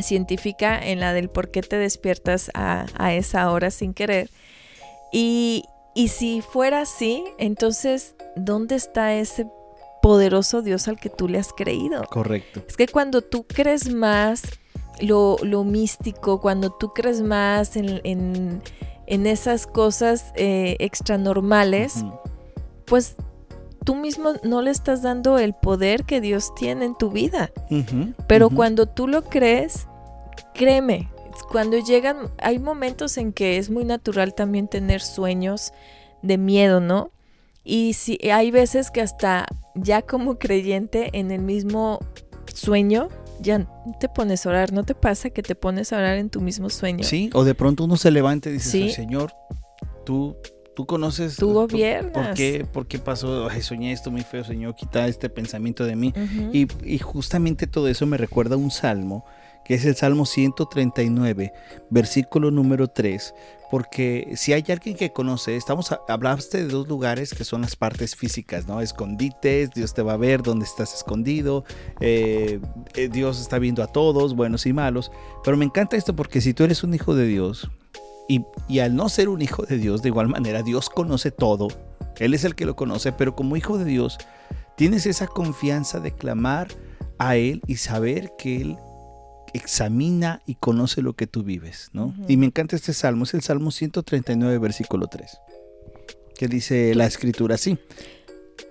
científica 0.00 0.78
en 0.78 1.00
la 1.00 1.12
del 1.12 1.28
por 1.28 1.50
qué 1.50 1.60
te 1.60 1.76
despiertas 1.76 2.52
a, 2.54 2.86
a 2.96 3.14
esa 3.14 3.50
hora 3.50 3.70
sin 3.70 3.94
querer. 3.94 4.30
Y, 5.12 5.64
y 5.94 6.08
si 6.08 6.42
fuera 6.42 6.82
así, 6.82 7.24
entonces, 7.38 8.14
¿dónde 8.36 8.76
está 8.76 9.14
ese 9.14 9.48
poderoso 10.00 10.62
Dios 10.62 10.88
al 10.88 10.98
que 10.98 11.10
tú 11.10 11.28
le 11.28 11.38
has 11.38 11.52
creído? 11.52 12.04
Correcto. 12.04 12.62
Es 12.68 12.76
que 12.76 12.86
cuando 12.86 13.22
tú 13.22 13.44
crees 13.46 13.92
más 13.92 14.42
lo, 15.00 15.36
lo 15.42 15.64
místico, 15.64 16.40
cuando 16.40 16.70
tú 16.70 16.92
crees 16.92 17.20
más 17.20 17.76
en, 17.76 18.00
en, 18.04 19.26
esas 19.26 19.66
cosas 19.66 20.32
eh, 20.36 20.76
extranormales, 20.78 22.04
pues 22.84 23.16
tú 23.84 23.94
mismo 23.94 24.34
no 24.42 24.62
le 24.62 24.70
estás 24.70 25.02
dando 25.02 25.38
el 25.38 25.54
poder 25.54 26.04
que 26.04 26.20
Dios 26.20 26.54
tiene 26.54 26.84
en 26.84 26.94
tu 26.96 27.10
vida. 27.10 27.50
Pero 28.26 28.50
cuando 28.50 28.86
tú 28.86 29.08
lo 29.08 29.22
crees, 29.22 29.86
créeme, 30.54 31.10
cuando 31.50 31.78
llegan, 31.78 32.30
hay 32.38 32.58
momentos 32.58 33.16
en 33.16 33.32
que 33.32 33.56
es 33.56 33.70
muy 33.70 33.84
natural 33.84 34.34
también 34.34 34.68
tener 34.68 35.00
sueños 35.00 35.72
de 36.22 36.38
miedo, 36.38 36.80
¿no? 36.80 37.10
Y 37.64 37.94
si 37.94 38.18
hay 38.30 38.50
veces 38.50 38.90
que 38.90 39.00
hasta 39.00 39.46
ya 39.74 40.02
como 40.02 40.38
creyente 40.38 41.10
en 41.12 41.30
el 41.30 41.42
mismo 41.42 42.00
sueño, 42.54 43.08
ya 43.40 43.66
te 44.00 44.08
pones 44.08 44.46
a 44.46 44.50
orar, 44.50 44.72
¿no 44.72 44.84
te 44.84 44.94
pasa 44.94 45.30
que 45.30 45.42
te 45.42 45.54
pones 45.54 45.92
a 45.92 45.98
orar 45.98 46.18
en 46.18 46.30
tu 46.30 46.40
mismo 46.40 46.70
sueño? 46.70 47.04
Sí, 47.04 47.30
o 47.34 47.44
de 47.44 47.54
pronto 47.54 47.84
uno 47.84 47.96
se 47.96 48.10
levanta 48.10 48.48
y 48.48 48.54
dice, 48.54 48.90
Señor, 48.90 49.32
tú, 50.04 50.36
tú 50.74 50.86
conoces... 50.86 51.36
Tú 51.36 51.52
gobiernas. 51.52 52.12
¿Por, 52.12 52.34
qué, 52.34 52.66
por 52.72 52.86
qué 52.86 52.98
pasó? 52.98 53.48
Ay, 53.48 53.62
soñé 53.62 53.92
esto 53.92 54.10
muy 54.10 54.22
feo, 54.22 54.44
Señor, 54.44 54.74
quita 54.74 55.06
este 55.06 55.28
pensamiento 55.28 55.84
de 55.84 55.96
mí. 55.96 56.12
y, 56.52 56.66
y, 56.84 56.98
justamente 56.98 57.66
todo 57.66 57.88
eso 57.88 58.06
me 58.06 58.16
recuerda 58.16 58.54
a 58.54 58.58
un 58.58 58.70
salmo 58.70 59.24
que 59.68 59.74
es 59.74 59.84
el 59.84 59.94
Salmo 59.94 60.24
139, 60.24 61.52
versículo 61.90 62.50
número 62.50 62.88
3, 62.88 63.34
porque 63.70 64.32
si 64.34 64.54
hay 64.54 64.64
alguien 64.70 64.96
que 64.96 65.12
conoce, 65.12 65.56
estamos 65.56 65.94
hablaste 66.08 66.64
de 66.64 66.68
dos 66.68 66.88
lugares 66.88 67.34
que 67.34 67.44
son 67.44 67.60
las 67.60 67.76
partes 67.76 68.16
físicas, 68.16 68.66
¿no? 68.66 68.80
Escondites, 68.80 69.72
Dios 69.72 69.92
te 69.92 70.00
va 70.00 70.14
a 70.14 70.16
ver 70.16 70.42
donde 70.42 70.64
estás 70.64 70.94
escondido, 70.94 71.66
eh, 72.00 72.60
eh, 72.94 73.10
Dios 73.12 73.42
está 73.42 73.58
viendo 73.58 73.82
a 73.82 73.88
todos, 73.88 74.34
buenos 74.34 74.64
y 74.64 74.72
malos, 74.72 75.12
pero 75.44 75.58
me 75.58 75.66
encanta 75.66 75.98
esto 75.98 76.16
porque 76.16 76.40
si 76.40 76.54
tú 76.54 76.64
eres 76.64 76.82
un 76.82 76.94
hijo 76.94 77.14
de 77.14 77.26
Dios 77.26 77.70
y, 78.26 78.46
y 78.68 78.78
al 78.78 78.96
no 78.96 79.10
ser 79.10 79.28
un 79.28 79.42
hijo 79.42 79.66
de 79.66 79.76
Dios, 79.76 80.00
de 80.00 80.08
igual 80.08 80.28
manera, 80.28 80.62
Dios 80.62 80.88
conoce 80.88 81.30
todo, 81.30 81.68
Él 82.16 82.32
es 82.32 82.44
el 82.44 82.54
que 82.54 82.64
lo 82.64 82.74
conoce, 82.74 83.12
pero 83.12 83.36
como 83.36 83.54
hijo 83.54 83.76
de 83.76 83.84
Dios, 83.84 84.16
tienes 84.78 85.04
esa 85.04 85.26
confianza 85.26 86.00
de 86.00 86.12
clamar 86.12 86.68
a 87.18 87.36
Él 87.36 87.60
y 87.66 87.76
saber 87.76 88.32
que 88.38 88.62
Él 88.62 88.78
examina 89.52 90.42
y 90.46 90.54
conoce 90.56 91.02
lo 91.02 91.14
que 91.14 91.26
tú 91.26 91.42
vives, 91.42 91.90
¿no? 91.92 92.14
Y 92.26 92.36
me 92.36 92.46
encanta 92.46 92.76
este 92.76 92.92
salmo, 92.92 93.24
es 93.24 93.34
el 93.34 93.42
Salmo 93.42 93.70
139, 93.70 94.58
versículo 94.58 95.06
3, 95.06 95.38
que 96.36 96.48
dice 96.48 96.94
la 96.94 97.06
escritura 97.06 97.56
así. 97.56 97.78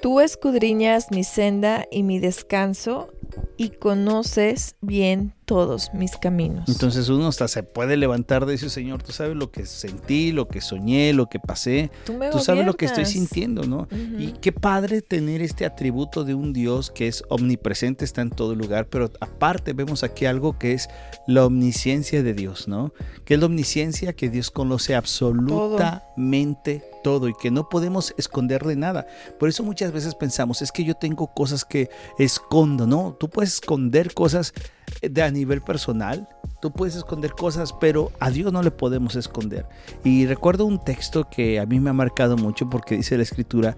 Tú 0.01 0.19
escudriñas 0.19 1.11
mi 1.11 1.23
senda 1.23 1.85
y 1.91 2.03
mi 2.03 2.19
descanso 2.19 3.13
y 3.57 3.69
conoces 3.69 4.75
bien 4.81 5.36
todos 5.47 5.91
mis 5.93 6.17
caminos. 6.17 6.67
Entonces 6.67 7.07
uno 7.07 7.29
hasta 7.29 7.47
se 7.47 7.63
puede 7.63 7.95
levantar 7.95 8.45
de 8.45 8.55
ese 8.55 8.69
Señor, 8.69 9.01
tú 9.01 9.13
sabes 9.13 9.37
lo 9.37 9.49
que 9.49 9.65
sentí, 9.65 10.33
lo 10.33 10.49
que 10.49 10.59
soñé, 10.59 11.13
lo 11.13 11.27
que 11.27 11.39
pasé, 11.39 11.89
tú, 12.05 12.39
sabes 12.39 12.65
lo 12.65 12.73
que 12.73 12.83
estoy 12.85 13.05
sintiendo, 13.05 13.63
¿no? 13.63 13.87
Y 14.19 14.33
qué 14.33 14.51
padre 14.51 15.01
tener 15.01 15.41
este 15.41 15.65
atributo 15.65 16.25
de 16.25 16.33
un 16.33 16.51
Dios 16.51 16.91
que 16.91 17.07
es 17.07 17.23
omnipresente, 17.29 18.03
está 18.03 18.21
en 18.21 18.29
todo 18.29 18.55
lugar, 18.55 18.87
pero 18.87 19.09
aparte 19.21 19.71
vemos 19.71 20.03
aquí 20.03 20.25
algo 20.25 20.59
que 20.59 20.73
es 20.73 20.89
la 21.27 21.45
omnisciencia 21.45 22.21
de 22.23 22.33
Dios, 22.33 22.67
¿no? 22.67 22.91
Que 23.23 23.35
es 23.35 23.39
la 23.39 23.45
omnisciencia 23.45 24.11
que 24.11 24.29
Dios 24.29 24.51
conoce 24.51 24.95
absolutamente 24.95 26.83
todo. 27.03 27.29
y 27.29 27.33
que 27.35 27.51
no 27.51 27.69
podemos 27.69 28.13
esconderle 28.17 28.75
nada. 28.75 29.07
Por 29.39 29.47
eso 29.47 29.63
muchas 29.63 29.93
veces 29.93 30.13
pensamos, 30.13 30.61
es 30.61 30.73
que 30.73 30.83
yo 30.83 30.93
tengo 30.95 31.27
cosas 31.27 31.63
que 31.63 31.89
escondo, 32.19 32.85
¿no? 32.85 33.15
Tú 33.17 33.29
puedes 33.29 33.53
esconder 33.53 34.13
cosas 34.13 34.53
de 35.01 35.21
a 35.21 35.31
nivel 35.31 35.61
personal. 35.61 36.27
Tú 36.61 36.71
puedes 36.71 36.95
esconder 36.95 37.31
cosas, 37.31 37.73
pero 37.73 38.11
a 38.19 38.31
Dios 38.31 38.51
no 38.51 38.63
le 38.63 38.71
podemos 38.71 39.15
esconder. 39.15 39.65
Y 40.03 40.25
recuerdo 40.25 40.65
un 40.65 40.83
texto 40.83 41.27
que 41.29 41.59
a 41.59 41.65
mí 41.65 41.79
me 41.79 41.91
ha 41.91 41.93
marcado 41.93 42.35
mucho 42.35 42.69
porque 42.69 42.97
dice 42.97 43.15
la 43.15 43.23
escritura 43.23 43.77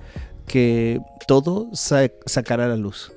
que 0.50 1.00
todo 1.28 1.70
sacará 1.74 2.68
la 2.68 2.76
luz. 2.76 3.12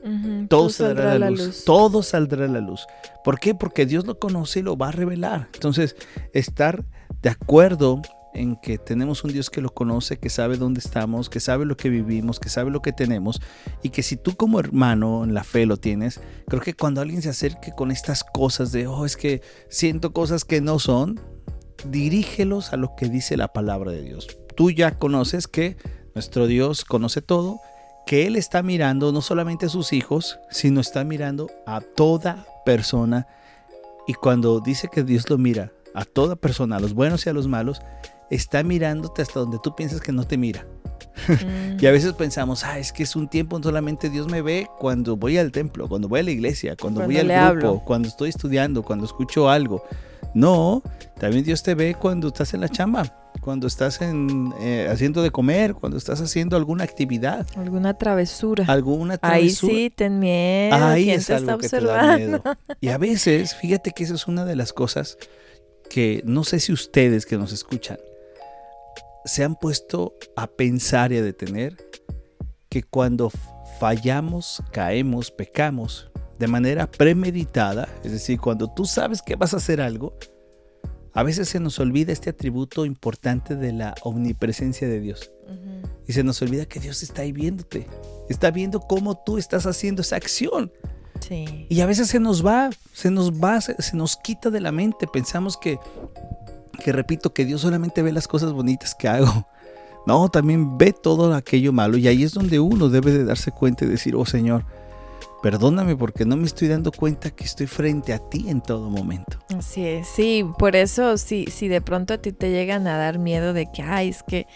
todo, 0.48 0.68
saldrá 0.68 1.18
la, 1.18 1.30
luz. 1.30 1.64
Todo 1.64 2.02
saldrá 2.02 2.44
a 2.44 2.48
la 2.48 2.60
luz. 2.60 2.86
¿Por 3.24 3.40
qué? 3.40 3.54
Porque 3.54 3.86
Dios 3.86 4.06
lo 4.06 4.18
conoce 4.18 4.60
y 4.60 4.62
lo 4.62 4.76
va 4.76 4.88
a 4.88 4.92
revelar. 4.92 5.48
Entonces, 5.54 5.96
estar 6.32 6.84
de 7.22 7.30
acuerdo 7.30 8.02
en 8.34 8.56
que 8.56 8.78
tenemos 8.78 9.24
un 9.24 9.32
Dios 9.32 9.50
que 9.50 9.60
lo 9.60 9.70
conoce, 9.70 10.18
que 10.18 10.30
sabe 10.30 10.56
dónde 10.56 10.80
estamos, 10.80 11.28
que 11.28 11.40
sabe 11.40 11.64
lo 11.64 11.76
que 11.76 11.88
vivimos, 11.88 12.40
que 12.40 12.48
sabe 12.48 12.70
lo 12.70 12.82
que 12.82 12.92
tenemos 12.92 13.40
y 13.82 13.90
que 13.90 14.02
si 14.02 14.16
tú 14.16 14.34
como 14.36 14.60
hermano 14.60 15.24
en 15.24 15.34
la 15.34 15.44
fe 15.44 15.66
lo 15.66 15.76
tienes, 15.76 16.20
creo 16.46 16.62
que 16.62 16.74
cuando 16.74 17.00
alguien 17.00 17.22
se 17.22 17.28
acerque 17.28 17.72
con 17.72 17.90
estas 17.90 18.24
cosas 18.24 18.72
de, 18.72 18.86
oh, 18.86 19.04
es 19.04 19.16
que 19.16 19.42
siento 19.68 20.12
cosas 20.12 20.44
que 20.44 20.60
no 20.60 20.78
son, 20.78 21.20
dirígelos 21.84 22.72
a 22.72 22.76
lo 22.76 22.94
que 22.96 23.08
dice 23.08 23.36
la 23.36 23.48
palabra 23.48 23.90
de 23.90 24.02
Dios. 24.02 24.28
Tú 24.56 24.70
ya 24.70 24.98
conoces 24.98 25.48
que 25.48 25.76
nuestro 26.14 26.46
Dios 26.46 26.84
conoce 26.84 27.22
todo, 27.22 27.60
que 28.06 28.26
Él 28.26 28.36
está 28.36 28.62
mirando 28.62 29.12
no 29.12 29.22
solamente 29.22 29.66
a 29.66 29.70
sus 29.70 29.92
hijos, 29.92 30.38
sino 30.50 30.80
está 30.80 31.04
mirando 31.04 31.50
a 31.66 31.80
toda 31.80 32.46
persona. 32.64 33.26
Y 34.06 34.14
cuando 34.14 34.60
dice 34.60 34.88
que 34.92 35.02
Dios 35.04 35.30
lo 35.30 35.38
mira 35.38 35.72
a 35.94 36.04
toda 36.04 36.36
persona, 36.36 36.76
a 36.76 36.80
los 36.80 36.94
buenos 36.94 37.26
y 37.26 37.30
a 37.30 37.32
los 37.32 37.48
malos, 37.48 37.80
está 38.34 38.62
mirándote 38.62 39.22
hasta 39.22 39.40
donde 39.40 39.58
tú 39.62 39.74
piensas 39.74 40.00
que 40.00 40.12
no 40.12 40.24
te 40.24 40.36
mira. 40.36 40.66
Mm. 41.28 41.76
y 41.78 41.86
a 41.86 41.92
veces 41.92 42.14
pensamos, 42.14 42.64
ah, 42.64 42.78
es 42.78 42.92
que 42.92 43.02
es 43.02 43.14
un 43.14 43.28
tiempo, 43.28 43.62
solamente 43.62 44.08
Dios 44.08 44.28
me 44.28 44.40
ve 44.40 44.66
cuando 44.78 45.16
voy 45.16 45.36
al 45.36 45.52
templo, 45.52 45.88
cuando 45.88 46.08
voy 46.08 46.20
a 46.20 46.22
la 46.22 46.30
iglesia, 46.30 46.74
cuando, 46.80 47.02
voy 47.04 47.18
al 47.18 47.56
grupo, 47.56 47.84
cuando 47.84 48.08
estoy 48.08 48.30
estudiando, 48.30 48.82
cuando 48.82 49.04
escucho 49.04 49.48
algo. 49.50 49.84
No, 50.34 50.82
también 51.20 51.44
Dios 51.44 51.62
te 51.62 51.74
ve 51.74 51.94
cuando 51.94 52.28
estás 52.28 52.54
en 52.54 52.62
la 52.62 52.68
chamba, 52.70 53.02
cuando 53.42 53.66
estás 53.66 54.00
en, 54.00 54.54
eh, 54.60 54.88
haciendo 54.90 55.22
de 55.22 55.30
comer, 55.30 55.74
cuando 55.74 55.98
estás 55.98 56.22
haciendo 56.22 56.56
alguna 56.56 56.84
actividad. 56.84 57.46
Alguna 57.56 57.92
travesura. 57.98 58.64
Alguna 58.66 59.18
travesura. 59.18 59.72
Ahí 59.72 59.80
sí, 59.80 59.92
ten 59.94 60.18
miedo. 60.18 60.74
Ahí 60.74 61.10
es 61.10 61.28
algo 61.28 61.58
que 61.58 61.68
te 61.68 61.80
da 61.82 62.16
miedo. 62.16 62.42
Y 62.80 62.88
a 62.88 62.96
veces, 62.96 63.54
fíjate 63.54 63.90
que 63.90 64.04
esa 64.04 64.14
es 64.14 64.26
una 64.26 64.46
de 64.46 64.56
las 64.56 64.72
cosas 64.72 65.18
que 65.90 66.22
no 66.24 66.44
sé 66.44 66.58
si 66.58 66.72
ustedes 66.72 67.26
que 67.26 67.36
nos 67.36 67.52
escuchan, 67.52 67.98
se 69.24 69.44
han 69.44 69.56
puesto 69.56 70.14
a 70.36 70.46
pensar 70.46 71.12
y 71.12 71.18
a 71.18 71.22
detener 71.22 71.76
que 72.68 72.82
cuando 72.82 73.30
fallamos, 73.78 74.62
caemos, 74.72 75.30
pecamos 75.30 76.10
de 76.38 76.48
manera 76.48 76.90
premeditada, 76.90 77.88
es 78.02 78.12
decir, 78.12 78.40
cuando 78.40 78.72
tú 78.72 78.84
sabes 78.84 79.22
que 79.22 79.36
vas 79.36 79.54
a 79.54 79.58
hacer 79.58 79.80
algo, 79.80 80.16
a 81.14 81.22
veces 81.22 81.48
se 81.48 81.60
nos 81.60 81.78
olvida 81.78 82.12
este 82.12 82.30
atributo 82.30 82.86
importante 82.86 83.54
de 83.54 83.72
la 83.72 83.94
omnipresencia 84.02 84.88
de 84.88 85.00
Dios. 85.00 85.30
Y 86.06 86.14
se 86.14 86.24
nos 86.24 86.40
olvida 86.40 86.64
que 86.64 86.80
Dios 86.80 87.02
está 87.02 87.22
ahí 87.22 87.32
viéndote. 87.32 87.86
Está 88.30 88.50
viendo 88.50 88.80
cómo 88.80 89.22
tú 89.22 89.36
estás 89.36 89.66
haciendo 89.66 90.02
esa 90.02 90.16
acción. 90.16 90.72
Y 91.68 91.80
a 91.80 91.86
veces 91.86 92.08
se 92.08 92.18
nos 92.18 92.44
va, 92.44 92.70
se 92.92 93.10
nos 93.10 93.32
va, 93.32 93.60
se 93.60 93.96
nos 93.96 94.16
quita 94.16 94.50
de 94.50 94.60
la 94.60 94.72
mente. 94.72 95.06
Pensamos 95.06 95.56
que 95.56 95.78
que 96.72 96.92
repito 96.92 97.32
que 97.32 97.44
Dios 97.44 97.60
solamente 97.60 98.02
ve 98.02 98.12
las 98.12 98.28
cosas 98.28 98.52
bonitas 98.52 98.94
que 98.94 99.08
hago. 99.08 99.46
No, 100.06 100.28
también 100.28 100.78
ve 100.78 100.92
todo 100.92 101.32
aquello 101.32 101.72
malo 101.72 101.96
y 101.96 102.08
ahí 102.08 102.24
es 102.24 102.32
donde 102.32 102.58
uno 102.58 102.88
debe 102.88 103.12
de 103.12 103.24
darse 103.24 103.52
cuenta 103.52 103.84
y 103.84 103.88
decir, 103.88 104.16
oh 104.16 104.26
Señor, 104.26 104.64
perdóname 105.42 105.94
porque 105.96 106.24
no 106.24 106.36
me 106.36 106.46
estoy 106.46 106.68
dando 106.68 106.90
cuenta 106.90 107.30
que 107.30 107.44
estoy 107.44 107.68
frente 107.68 108.12
a 108.12 108.18
ti 108.18 108.46
en 108.48 108.60
todo 108.60 108.90
momento. 108.90 109.38
Así 109.56 109.86
es, 109.86 110.08
sí, 110.08 110.44
por 110.58 110.74
eso 110.74 111.16
si, 111.18 111.46
si 111.46 111.68
de 111.68 111.80
pronto 111.80 112.14
a 112.14 112.18
ti 112.18 112.32
te 112.32 112.50
llegan 112.50 112.88
a 112.88 112.96
dar 112.96 113.18
miedo 113.18 113.52
de 113.52 113.70
que, 113.70 113.82
ay, 113.82 114.08
es 114.08 114.24
que 114.24 114.46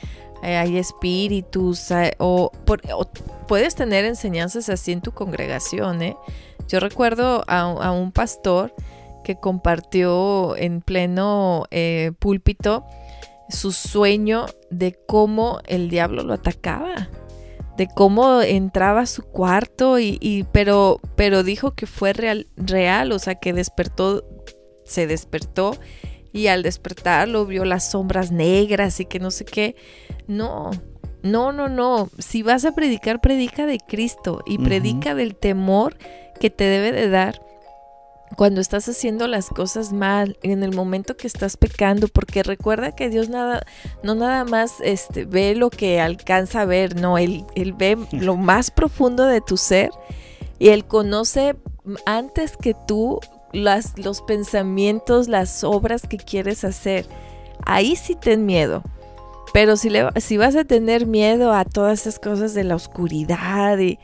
hay 0.43 0.79
espíritus 0.79 1.91
o, 2.19 2.51
puedes 3.47 3.75
tener 3.77 4.05
enseñanzas 4.05 4.69
así 4.69 4.93
en 4.93 5.01
tu 5.01 5.13
congregación, 5.13 6.03
¿eh? 6.03 6.17
Yo 6.69 6.81
recuerdo 6.81 7.45
a 7.47 7.93
un 7.93 8.11
pastor 8.11 8.75
que 9.27 9.35
compartió 9.35 10.57
en 10.57 10.81
pleno 10.81 11.65
eh, 11.73 12.13
púlpito 12.21 12.85
su 13.49 13.73
sueño 13.73 14.47
de 14.71 14.97
cómo 15.09 15.59
el 15.67 15.91
diablo 15.91 16.23
lo 16.23 16.35
atacaba, 16.35 17.09
de 17.77 17.89
cómo 17.89 18.41
entraba 18.41 19.01
a 19.01 19.07
su 19.07 19.25
cuarto 19.25 19.99
y, 19.99 20.47
pero, 20.53 21.01
pero 21.17 21.43
dijo 21.43 21.73
que 21.73 21.87
fue 21.87 22.13
real, 22.13 22.47
real, 22.57 23.11
o 23.11 23.19
sea 23.19 23.35
que 23.35 23.53
despertó, 23.53 24.25
se 24.85 25.09
despertó 25.09 25.77
y 26.33 26.47
al 26.47 26.63
despertar 26.63 27.27
lo 27.27 27.47
vio 27.47 27.65
las 27.65 27.91
sombras 27.91 28.31
negras 28.31 29.01
y 29.01 29.07
que 29.07 29.19
no 29.19 29.33
sé 29.33 29.45
qué. 29.45 29.75
No, 30.29 30.71
no, 31.25 31.51
no, 31.51 31.69
no. 31.69 32.11
Si 32.19 32.45
vas 32.45 32.65
a 32.65 32.77
predicar, 32.77 33.21
predica 33.21 33.67
de 33.67 33.81
Cristo 33.81 34.45
y 34.47 34.59
predica 34.59 35.17
del 35.17 35.35
temor 35.35 35.97
que 36.39 36.51
te 36.51 36.63
debe 36.63 36.93
de 36.93 37.09
dar 37.09 37.41
cuando 38.37 38.61
estás 38.61 38.89
haciendo 38.89 39.29
las 39.29 39.49
cosas 39.49 39.93
mal, 39.93 40.39
en 40.43 40.63
el 40.63 40.75
momento 40.75 41.17
que 41.17 41.27
estás 41.27 41.57
pecando, 41.57 42.09
porque 42.09 42.43
recuerda 42.43 42.95
que 42.95 43.09
Dios 43.09 43.29
nada, 43.29 43.63
no 44.03 44.15
nada 44.15 44.45
más 44.45 44.75
este, 44.83 45.25
ve 45.25 45.55
lo 45.55 45.71
que 45.71 46.01
alcanza 46.01 46.63
a 46.63 46.65
ver, 46.65 47.01
no, 47.01 47.19
él, 47.19 47.45
él 47.55 47.73
ve 47.73 47.97
lo 48.13 48.37
más 48.37 48.71
profundo 48.71 49.25
de 49.25 49.41
tu 49.41 49.57
ser 49.57 49.91
y 50.59 50.69
Él 50.69 50.85
conoce 50.87 51.57
antes 52.05 52.57
que 52.57 52.75
tú 52.87 53.21
las, 53.53 53.99
los 53.99 54.23
pensamientos, 54.23 55.29
las 55.29 55.65
obras 55.65 56.03
que 56.09 56.17
quieres 56.17 56.65
hacer. 56.65 57.07
Ahí 57.65 57.97
sí 57.97 58.15
ten 58.15 58.47
miedo. 58.47 58.83
Pero 59.53 59.77
si, 59.77 59.91
le, 59.91 60.09
si 60.21 60.37
vas 60.37 60.57
a 60.57 60.65
tener 60.65 61.07
miedo 61.07 61.53
a 61.53 61.65
todas 61.65 62.01
esas 62.01 62.19
cosas 62.19 62.55
de 62.55 62.65
la 62.65 62.75
oscuridad 62.75 63.79
y... 63.79 63.99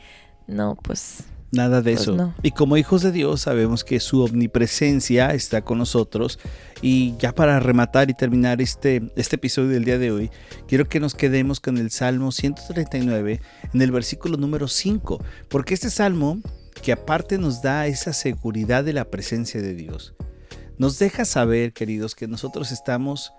No, 0.47 0.75
pues 0.81 1.23
Nada 1.53 1.83
de 1.83 1.91
pues 1.91 2.01
eso. 2.01 2.33
Y 2.41 2.51
como 2.51 2.77
hijos 2.77 3.03
de 3.03 3.11
Dios 3.11 3.41
sabemos 3.41 3.83
que 3.83 3.99
su 3.99 4.23
omnipresencia 4.23 5.35
está 5.35 5.61
con 5.61 5.77
nosotros. 5.77 6.39
Y 6.81 7.15
ya 7.17 7.31
para 7.31 7.59
rematar 7.59 8.09
y 8.09 8.15
terminar 8.15 8.59
este, 8.59 9.03
este 9.15 9.35
episodio 9.35 9.69
del 9.69 9.85
día 9.85 9.99
de 9.99 10.11
hoy, 10.11 10.31
quiero 10.67 10.89
que 10.89 10.99
nos 10.99 11.13
quedemos 11.13 11.59
con 11.59 11.77
el 11.77 11.91
Salmo 11.91 12.31
139 12.31 13.39
en 13.71 13.81
el 13.81 13.91
versículo 13.91 14.35
número 14.35 14.67
5. 14.67 15.23
Porque 15.47 15.75
este 15.75 15.91
salmo, 15.91 16.39
que 16.81 16.91
aparte 16.91 17.37
nos 17.37 17.61
da 17.61 17.85
esa 17.85 18.13
seguridad 18.13 18.83
de 18.83 18.93
la 18.93 19.05
presencia 19.05 19.61
de 19.61 19.75
Dios, 19.75 20.15
nos 20.79 20.97
deja 20.97 21.23
saber, 21.23 21.71
queridos, 21.71 22.15
que 22.15 22.27
nosotros 22.27 22.71
estamos 22.71 23.31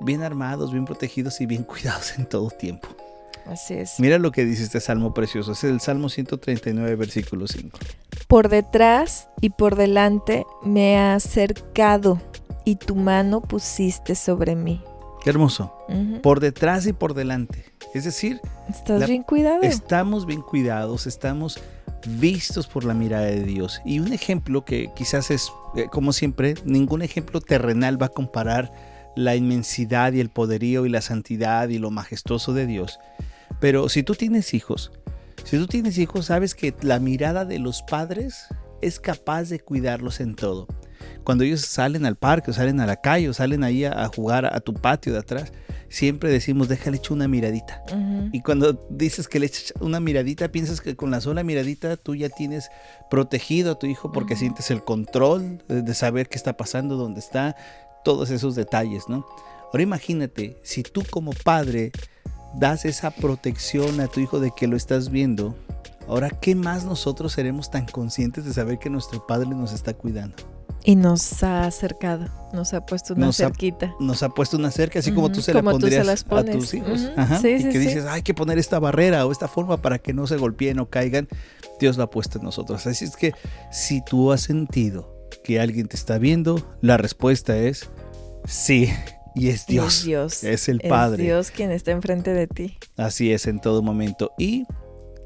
bien 0.00 0.22
armados, 0.22 0.70
bien 0.70 0.84
protegidos 0.84 1.40
y 1.40 1.46
bien 1.46 1.64
cuidados 1.64 2.16
en 2.18 2.26
todo 2.26 2.50
tiempo. 2.50 2.88
Así 3.48 3.74
es. 3.74 3.98
Mira 3.98 4.18
lo 4.18 4.30
que 4.30 4.44
dice 4.44 4.62
este 4.62 4.80
salmo 4.80 5.14
precioso. 5.14 5.52
Es 5.52 5.64
el 5.64 5.80
Salmo 5.80 6.08
139, 6.08 6.96
versículo 6.96 7.46
5. 7.46 7.78
Por 8.26 8.48
detrás 8.48 9.28
y 9.40 9.50
por 9.50 9.76
delante 9.76 10.44
me 10.62 10.98
ha 10.98 11.14
acercado 11.14 12.20
y 12.64 12.76
tu 12.76 12.94
mano 12.94 13.40
pusiste 13.40 14.14
sobre 14.14 14.54
mí. 14.54 14.82
Qué 15.22 15.30
hermoso. 15.30 15.72
Por 16.22 16.40
detrás 16.40 16.86
y 16.86 16.92
por 16.92 17.14
delante. 17.14 17.64
Es 17.94 18.04
decir, 18.04 18.40
estás 18.68 19.06
bien 19.06 19.22
cuidado. 19.22 19.62
Estamos 19.62 20.26
bien 20.26 20.42
cuidados, 20.42 21.06
estamos 21.06 21.58
vistos 22.06 22.66
por 22.66 22.84
la 22.84 22.94
mirada 22.94 23.26
de 23.26 23.42
Dios. 23.42 23.80
Y 23.84 23.98
un 24.00 24.12
ejemplo 24.12 24.64
que 24.64 24.90
quizás 24.94 25.30
es, 25.30 25.50
eh, 25.74 25.86
como 25.90 26.12
siempre, 26.12 26.54
ningún 26.64 27.02
ejemplo 27.02 27.40
terrenal 27.40 28.00
va 28.00 28.06
a 28.06 28.10
comparar 28.10 28.70
la 29.16 29.34
inmensidad 29.34 30.12
y 30.12 30.20
el 30.20 30.28
poderío 30.28 30.86
y 30.86 30.90
la 30.90 31.00
santidad 31.00 31.68
y 31.68 31.78
lo 31.78 31.90
majestuoso 31.90 32.52
de 32.52 32.66
Dios. 32.66 33.00
Pero 33.60 33.88
si 33.88 34.02
tú 34.02 34.14
tienes 34.14 34.54
hijos, 34.54 34.92
si 35.44 35.56
tú 35.56 35.66
tienes 35.66 35.98
hijos, 35.98 36.26
sabes 36.26 36.54
que 36.54 36.74
la 36.82 36.98
mirada 36.98 37.44
de 37.44 37.58
los 37.58 37.82
padres 37.82 38.46
es 38.80 39.00
capaz 39.00 39.48
de 39.48 39.60
cuidarlos 39.60 40.20
en 40.20 40.34
todo. 40.34 40.66
Cuando 41.24 41.44
ellos 41.44 41.62
salen 41.62 42.06
al 42.06 42.16
parque, 42.16 42.50
o 42.50 42.54
salen 42.54 42.80
a 42.80 42.86
la 42.86 42.96
calle, 42.96 43.28
o 43.28 43.34
salen 43.34 43.64
ahí 43.64 43.84
a, 43.84 44.06
jugar 44.14 44.46
a, 44.46 44.60
tu 44.60 44.74
patio 44.74 45.12
de 45.12 45.18
atrás, 45.18 45.52
siempre 45.88 46.30
decimos, 46.30 46.68
déjale 46.68 46.98
echar 46.98 47.12
una 47.12 47.28
miradita. 47.28 47.82
Y 48.32 48.42
cuando 48.42 48.86
dices 48.90 49.28
que 49.28 49.38
le 49.38 49.46
echas 49.46 49.74
una 49.80 50.00
miradita, 50.00 50.50
piensas 50.50 50.80
que 50.80 50.96
con 50.96 51.10
la 51.10 51.20
sola 51.20 51.42
miradita 51.42 51.96
tú 51.96 52.14
ya 52.14 52.28
tienes 52.28 52.70
protegido 53.10 53.72
a 53.72 53.78
tu 53.78 53.86
hijo 53.86 54.12
porque 54.12 54.36
sientes 54.36 54.70
el 54.70 54.84
control 54.84 55.62
de, 55.68 55.82
de 55.82 55.94
saber 55.94 56.28
qué 56.28 56.36
está 56.36 56.56
pasando, 56.56 56.96
dónde 56.96 57.20
está, 57.20 57.56
todos 58.04 58.30
esos 58.30 58.54
detalles, 58.54 59.04
¿no? 59.08 59.26
Ahora 59.66 59.82
imagínate, 59.82 60.56
si 60.62 60.82
tú 60.82 61.02
como 61.10 61.32
padre 61.32 61.92
das 62.54 62.84
esa 62.84 63.10
protección 63.10 64.00
a 64.00 64.08
tu 64.08 64.20
hijo 64.20 64.40
de 64.40 64.50
que 64.56 64.66
lo 64.66 64.76
estás 64.76 65.10
viendo, 65.10 65.56
ahora 66.06 66.30
¿qué 66.30 66.54
más 66.54 66.84
nosotros 66.84 67.32
seremos 67.32 67.70
tan 67.70 67.86
conscientes 67.86 68.44
de 68.44 68.52
saber 68.52 68.78
que 68.78 68.90
nuestro 68.90 69.26
Padre 69.26 69.50
nos 69.50 69.72
está 69.72 69.94
cuidando? 69.94 70.36
Y 70.84 70.96
nos 70.96 71.42
ha 71.42 71.64
acercado, 71.64 72.28
nos 72.52 72.72
ha 72.72 72.86
puesto 72.86 73.14
una 73.14 73.32
cerquita. 73.32 73.92
nos 74.00 74.22
ha 74.22 74.28
puesto 74.30 74.56
una 74.56 74.70
cerca, 74.70 75.00
así 75.00 75.12
como 75.12 75.30
tú 75.30 75.42
se 75.42 75.52
la 75.52 75.62
pondrías 75.62 76.08
a 76.08 76.44
tus 76.44 76.72
hijos. 76.72 77.10
y 77.42 77.68
que 77.68 77.78
dices, 77.78 78.04
hay 78.06 78.22
que 78.22 78.32
poner 78.32 78.58
esta 78.58 78.78
barrera 78.78 79.26
o 79.26 79.32
esta 79.32 79.48
forma 79.48 79.82
para 79.82 79.98
que 79.98 80.14
no 80.14 80.26
se 80.26 80.36
golpeen 80.36 80.78
o 80.78 80.88
caigan. 80.88 81.28
Dios 81.80 81.98
la 81.98 82.04
ha 82.04 82.10
puesto 82.10 82.38
en 82.38 82.44
nosotros. 82.44 82.86
Así 82.86 83.04
es 83.04 83.16
que 83.16 83.34
si 83.70 84.02
tú 84.02 84.32
has 84.32 84.42
sentido 84.42 85.14
que 85.44 85.60
alguien 85.60 85.88
te 85.88 85.96
está 85.96 86.18
viendo, 86.18 86.76
la 86.80 86.96
respuesta 86.96 87.56
es 87.56 87.90
sí. 88.46 88.90
Y 89.38 89.48
es 89.48 89.66
Dios. 89.66 90.04
es, 90.44 90.68
el 90.68 90.80
Padre. 90.80 91.22
Es 91.22 91.26
Dios 91.26 91.50
quien 91.50 91.70
está 91.70 91.92
enfrente 91.92 92.34
de 92.34 92.46
ti. 92.46 92.76
Así 92.96 93.32
es 93.32 93.46
en 93.46 93.60
todo 93.60 93.82
momento. 93.82 94.32
Y 94.38 94.64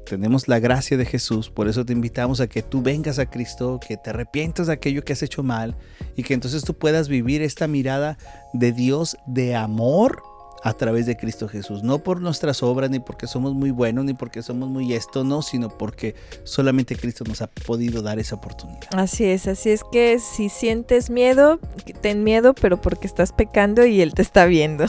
tenemos 0.05 0.47
la 0.47 0.59
gracia 0.59 0.97
de 0.97 1.05
Jesús, 1.05 1.49
por 1.49 1.67
eso 1.67 1.85
te 1.85 1.93
invitamos 1.93 2.41
a 2.41 2.47
que 2.47 2.61
tú 2.61 2.81
vengas 2.81 3.19
a 3.19 3.29
Cristo, 3.29 3.79
que 3.85 3.97
te 3.97 4.09
arrepientas 4.09 4.67
de 4.67 4.73
aquello 4.73 5.03
que 5.03 5.13
has 5.13 5.23
hecho 5.23 5.43
mal 5.43 5.75
y 6.15 6.23
que 6.23 6.33
entonces 6.33 6.63
tú 6.63 6.73
puedas 6.73 7.07
vivir 7.07 7.41
esta 7.41 7.67
mirada 7.67 8.17
de 8.53 8.71
Dios 8.71 9.17
de 9.25 9.55
amor 9.55 10.21
a 10.63 10.73
través 10.73 11.05
de 11.05 11.17
Cristo 11.17 11.47
Jesús. 11.47 11.83
No 11.83 11.99
por 11.99 12.21
nuestras 12.21 12.63
obras, 12.63 12.89
ni 12.89 12.99
porque 12.99 13.27
somos 13.27 13.53
muy 13.53 13.71
buenos, 13.71 14.05
ni 14.05 14.13
porque 14.13 14.41
somos 14.41 14.69
muy 14.69 14.93
esto, 14.93 15.23
no, 15.25 15.41
sino 15.41 15.69
porque 15.69 16.15
solamente 16.43 16.95
Cristo 16.95 17.25
nos 17.27 17.41
ha 17.41 17.47
podido 17.47 18.01
dar 18.01 18.17
esa 18.17 18.35
oportunidad. 18.35 18.87
Así 18.93 19.25
es, 19.25 19.47
así 19.47 19.71
es 19.71 19.81
que 19.91 20.19
si 20.19 20.47
sientes 20.47 21.09
miedo, 21.09 21.59
ten 22.01 22.23
miedo, 22.23 22.53
pero 22.53 22.79
porque 22.79 23.07
estás 23.07 23.33
pecando 23.33 23.85
y 23.85 24.01
Él 24.01 24.13
te 24.13 24.21
está 24.21 24.45
viendo. 24.45 24.85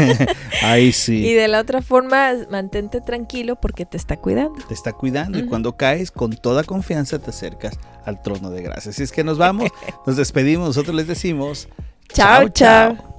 Ahí 0.62 0.92
sí. 0.92 1.26
Y 1.26 1.32
de 1.32 1.48
la 1.48 1.60
otra 1.60 1.80
forma, 1.80 2.32
mantente 2.50 3.00
tranquilo 3.00 3.56
porque 3.56 3.86
te 3.86 3.96
está 3.96 4.18
cuidando. 4.18 4.62
Te 4.68 4.74
está 4.74 4.92
cuidando 4.92 5.38
y 5.38 5.46
cuando 5.46 5.76
caes, 5.78 6.10
con 6.10 6.36
toda 6.36 6.62
confianza 6.62 7.18
te 7.18 7.30
acercas 7.30 7.78
al 8.04 8.20
trono 8.20 8.50
de 8.50 8.62
gracia. 8.62 8.90
Así 8.90 9.02
es 9.02 9.12
que 9.12 9.24
nos 9.24 9.38
vamos, 9.38 9.70
nos 10.06 10.16
despedimos, 10.16 10.66
nosotros 10.68 10.94
les 10.94 11.06
decimos. 11.06 11.68
chao. 12.12 12.50
chao. 12.50 13.15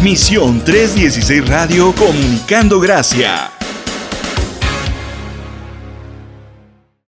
Misión 0.02 0.64
316 0.64 1.48
Radio 1.48 1.94
Comunicando 1.94 2.80
Gracia. 2.80 3.55